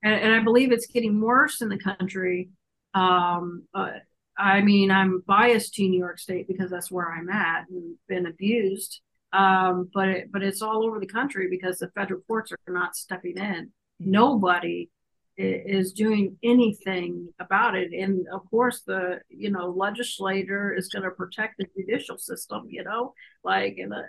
[0.02, 2.50] And, and, i believe it's getting worse in the country
[2.94, 3.90] um, uh,
[4.36, 8.26] i mean i'm biased to new york state because that's where i'm at and been
[8.26, 9.00] abused
[9.32, 12.96] um, but it, but it's all over the country because the federal courts are not
[12.96, 13.72] stepping in.
[14.00, 14.90] Nobody
[15.38, 17.92] is doing anything about it.
[17.92, 22.82] And of course the you know legislator is going to protect the judicial system you
[22.82, 23.14] know
[23.44, 24.02] like and uh,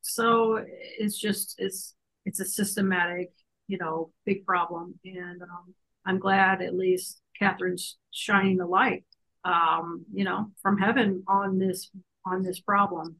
[0.00, 0.64] so
[0.98, 1.94] it's just it's
[2.24, 3.32] it's a systematic
[3.66, 4.98] you know big problem.
[5.04, 5.74] And um,
[6.06, 9.04] i'm glad at least catherine's shining the light
[9.44, 11.90] um you know from heaven on this
[12.24, 13.16] on this problem.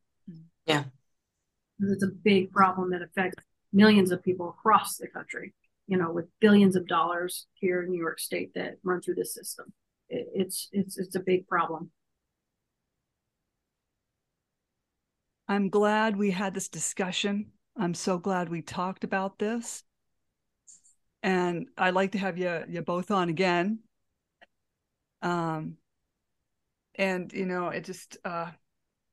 [0.66, 0.84] Yeah.
[1.80, 5.52] It's a big problem that affects millions of people across the country
[5.86, 9.24] you know, with billions of dollars here in New York State that run through the
[9.24, 9.72] system.
[10.08, 11.90] It, it's it's it's a big problem.
[15.48, 17.52] I'm glad we had this discussion.
[17.76, 19.82] I'm so glad we talked about this.
[21.22, 23.80] And I'd like to have you you both on again.
[25.22, 25.76] Um
[26.96, 28.50] and you know, it just uh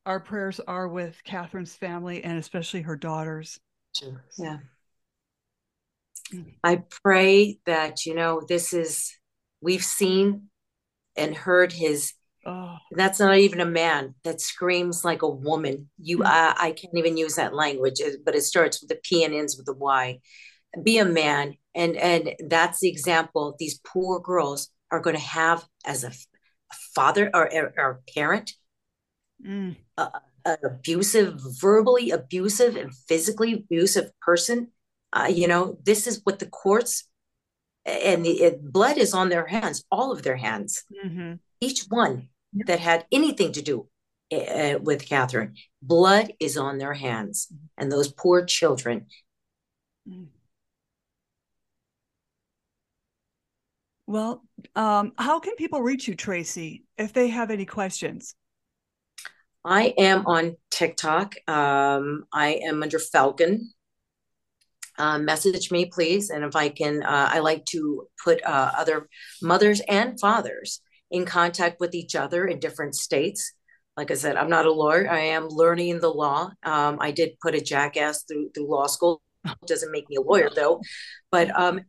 [0.05, 3.59] our prayers are with Catherine's family and especially her daughters.
[4.37, 4.57] Yeah.
[6.63, 9.13] I pray that, you know, this is,
[9.61, 10.49] we've seen
[11.15, 12.13] and heard his,
[12.45, 12.77] oh.
[12.91, 15.89] that's not even a man that screams like a woman.
[15.97, 16.27] You, mm-hmm.
[16.27, 19.57] I, I can't even use that language, but it starts with a P and ends
[19.57, 20.19] with a Y.
[20.83, 21.55] Be a man.
[21.75, 26.75] And, and that's the example these poor girls are going to have as a, a
[26.95, 28.53] father or, or, parent.
[29.45, 29.75] Mm.
[29.97, 34.67] an abusive, verbally abusive and physically abusive person
[35.13, 37.07] uh, you know, this is what the courts
[37.85, 41.33] and the it, blood is on their hands, all of their hands, mm-hmm.
[41.59, 42.67] each one yep.
[42.67, 43.87] that had anything to do
[44.33, 45.55] uh, with Catherine.
[45.81, 47.65] Blood is on their hands, mm-hmm.
[47.77, 49.07] and those poor children.
[50.07, 50.27] Mm.
[54.07, 54.43] Well,
[54.75, 58.35] um, how can people reach you, Tracy, if they have any questions?
[59.63, 61.35] I am on TikTok.
[61.47, 63.71] Um, I am under Falcon
[65.03, 66.25] uh, message me, please.
[66.33, 67.81] And if I can, uh, I like to
[68.23, 68.97] put uh, other
[69.41, 73.41] mothers and fathers in contact with each other in different states.
[73.97, 75.09] Like I said, I'm not a lawyer.
[75.09, 76.39] I am learning the law.
[76.73, 79.21] Um, I did put a jackass through through law school.
[79.65, 80.79] Doesn't make me a lawyer though,
[81.31, 81.81] but um,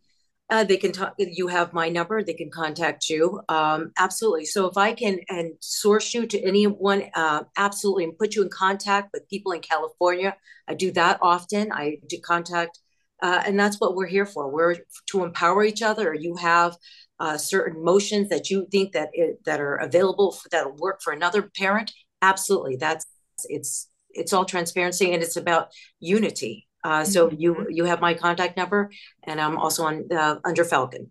[0.53, 1.15] Uh, they can talk.
[1.17, 2.17] You have my number.
[2.21, 3.41] They can contact you.
[3.49, 4.45] Um, absolutely.
[4.45, 8.51] So if I can and source you to anyone, uh, absolutely, and put you in
[8.51, 10.31] contact with people in California.
[10.71, 11.73] I do that often.
[11.73, 12.75] I do contact,
[13.23, 14.51] uh, and that's what we're here for.
[14.51, 14.77] We're
[15.11, 16.13] to empower each other.
[16.13, 16.77] You have
[17.19, 21.13] uh, certain motions that you think that it, that are available for, that'll work for
[21.13, 21.93] another parent.
[22.21, 22.77] Absolutely.
[22.77, 23.07] That's
[23.45, 25.69] it's it's all transparency and it's about
[25.99, 27.41] unity uh, so mm-hmm.
[27.41, 28.91] you you have my contact number,
[29.23, 31.11] and I'm also on uh, under Falcon.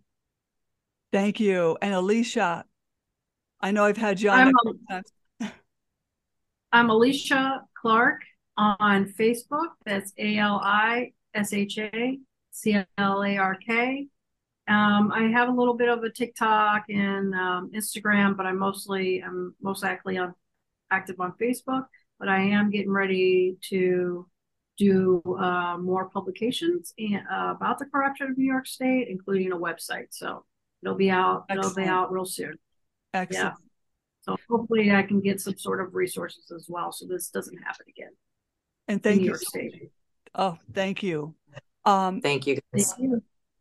[1.12, 2.64] Thank you, and Alisha.
[3.62, 4.52] I know I've had you on.
[4.90, 5.52] I'm,
[6.74, 8.22] I'm Alisha Clark
[8.58, 9.70] on Facebook.
[9.86, 12.20] That's A L I S H A
[12.52, 14.08] C L A R K.
[14.68, 19.22] Um, I have a little bit of a TikTok and um, Instagram, but I'm mostly
[19.24, 20.34] I'm most actively on
[20.92, 21.86] active on Facebook.
[22.20, 24.28] But I am getting ready to
[24.78, 29.58] do uh, more publications and, uh, about the corruption of New York State, including a
[29.58, 30.08] website.
[30.12, 30.46] So
[30.84, 31.46] it'll be out.
[31.50, 31.72] Excellent.
[31.72, 32.56] It'll be out real soon.
[33.14, 33.56] Excellent.
[33.56, 33.68] Yeah.
[34.22, 37.88] So hopefully I can get some sort of resources as well, so this doesn't happen
[37.90, 38.12] again.
[38.88, 39.30] And thank New you.
[39.30, 39.92] York State.
[40.36, 41.36] Oh, thank you.
[41.86, 42.60] Um, thank you.
[42.74, 42.94] Guys.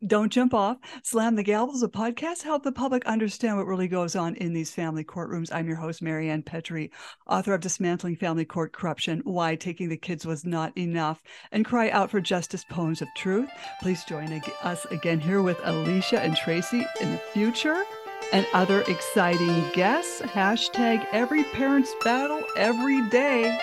[0.06, 0.78] Don't jump off.
[1.02, 4.54] Slam the Gavel is a podcast help the public understand what really goes on in
[4.54, 5.52] these family courtrooms.
[5.52, 6.90] I'm your host, Marianne Petrie,
[7.26, 11.90] author of Dismantling Family Court Corruption, Why Taking the Kids Was Not Enough, and Cry
[11.90, 13.50] Out for Justice Poems of Truth.
[13.82, 17.84] Please join us again here with Alisha and Tracy in the future
[18.32, 20.22] and other exciting guests.
[20.22, 23.58] Hashtag every parent's battle every day.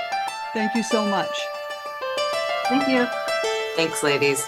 [0.53, 1.36] Thank you so much.
[2.70, 3.07] Thank you.
[3.76, 4.47] Thanks, ladies.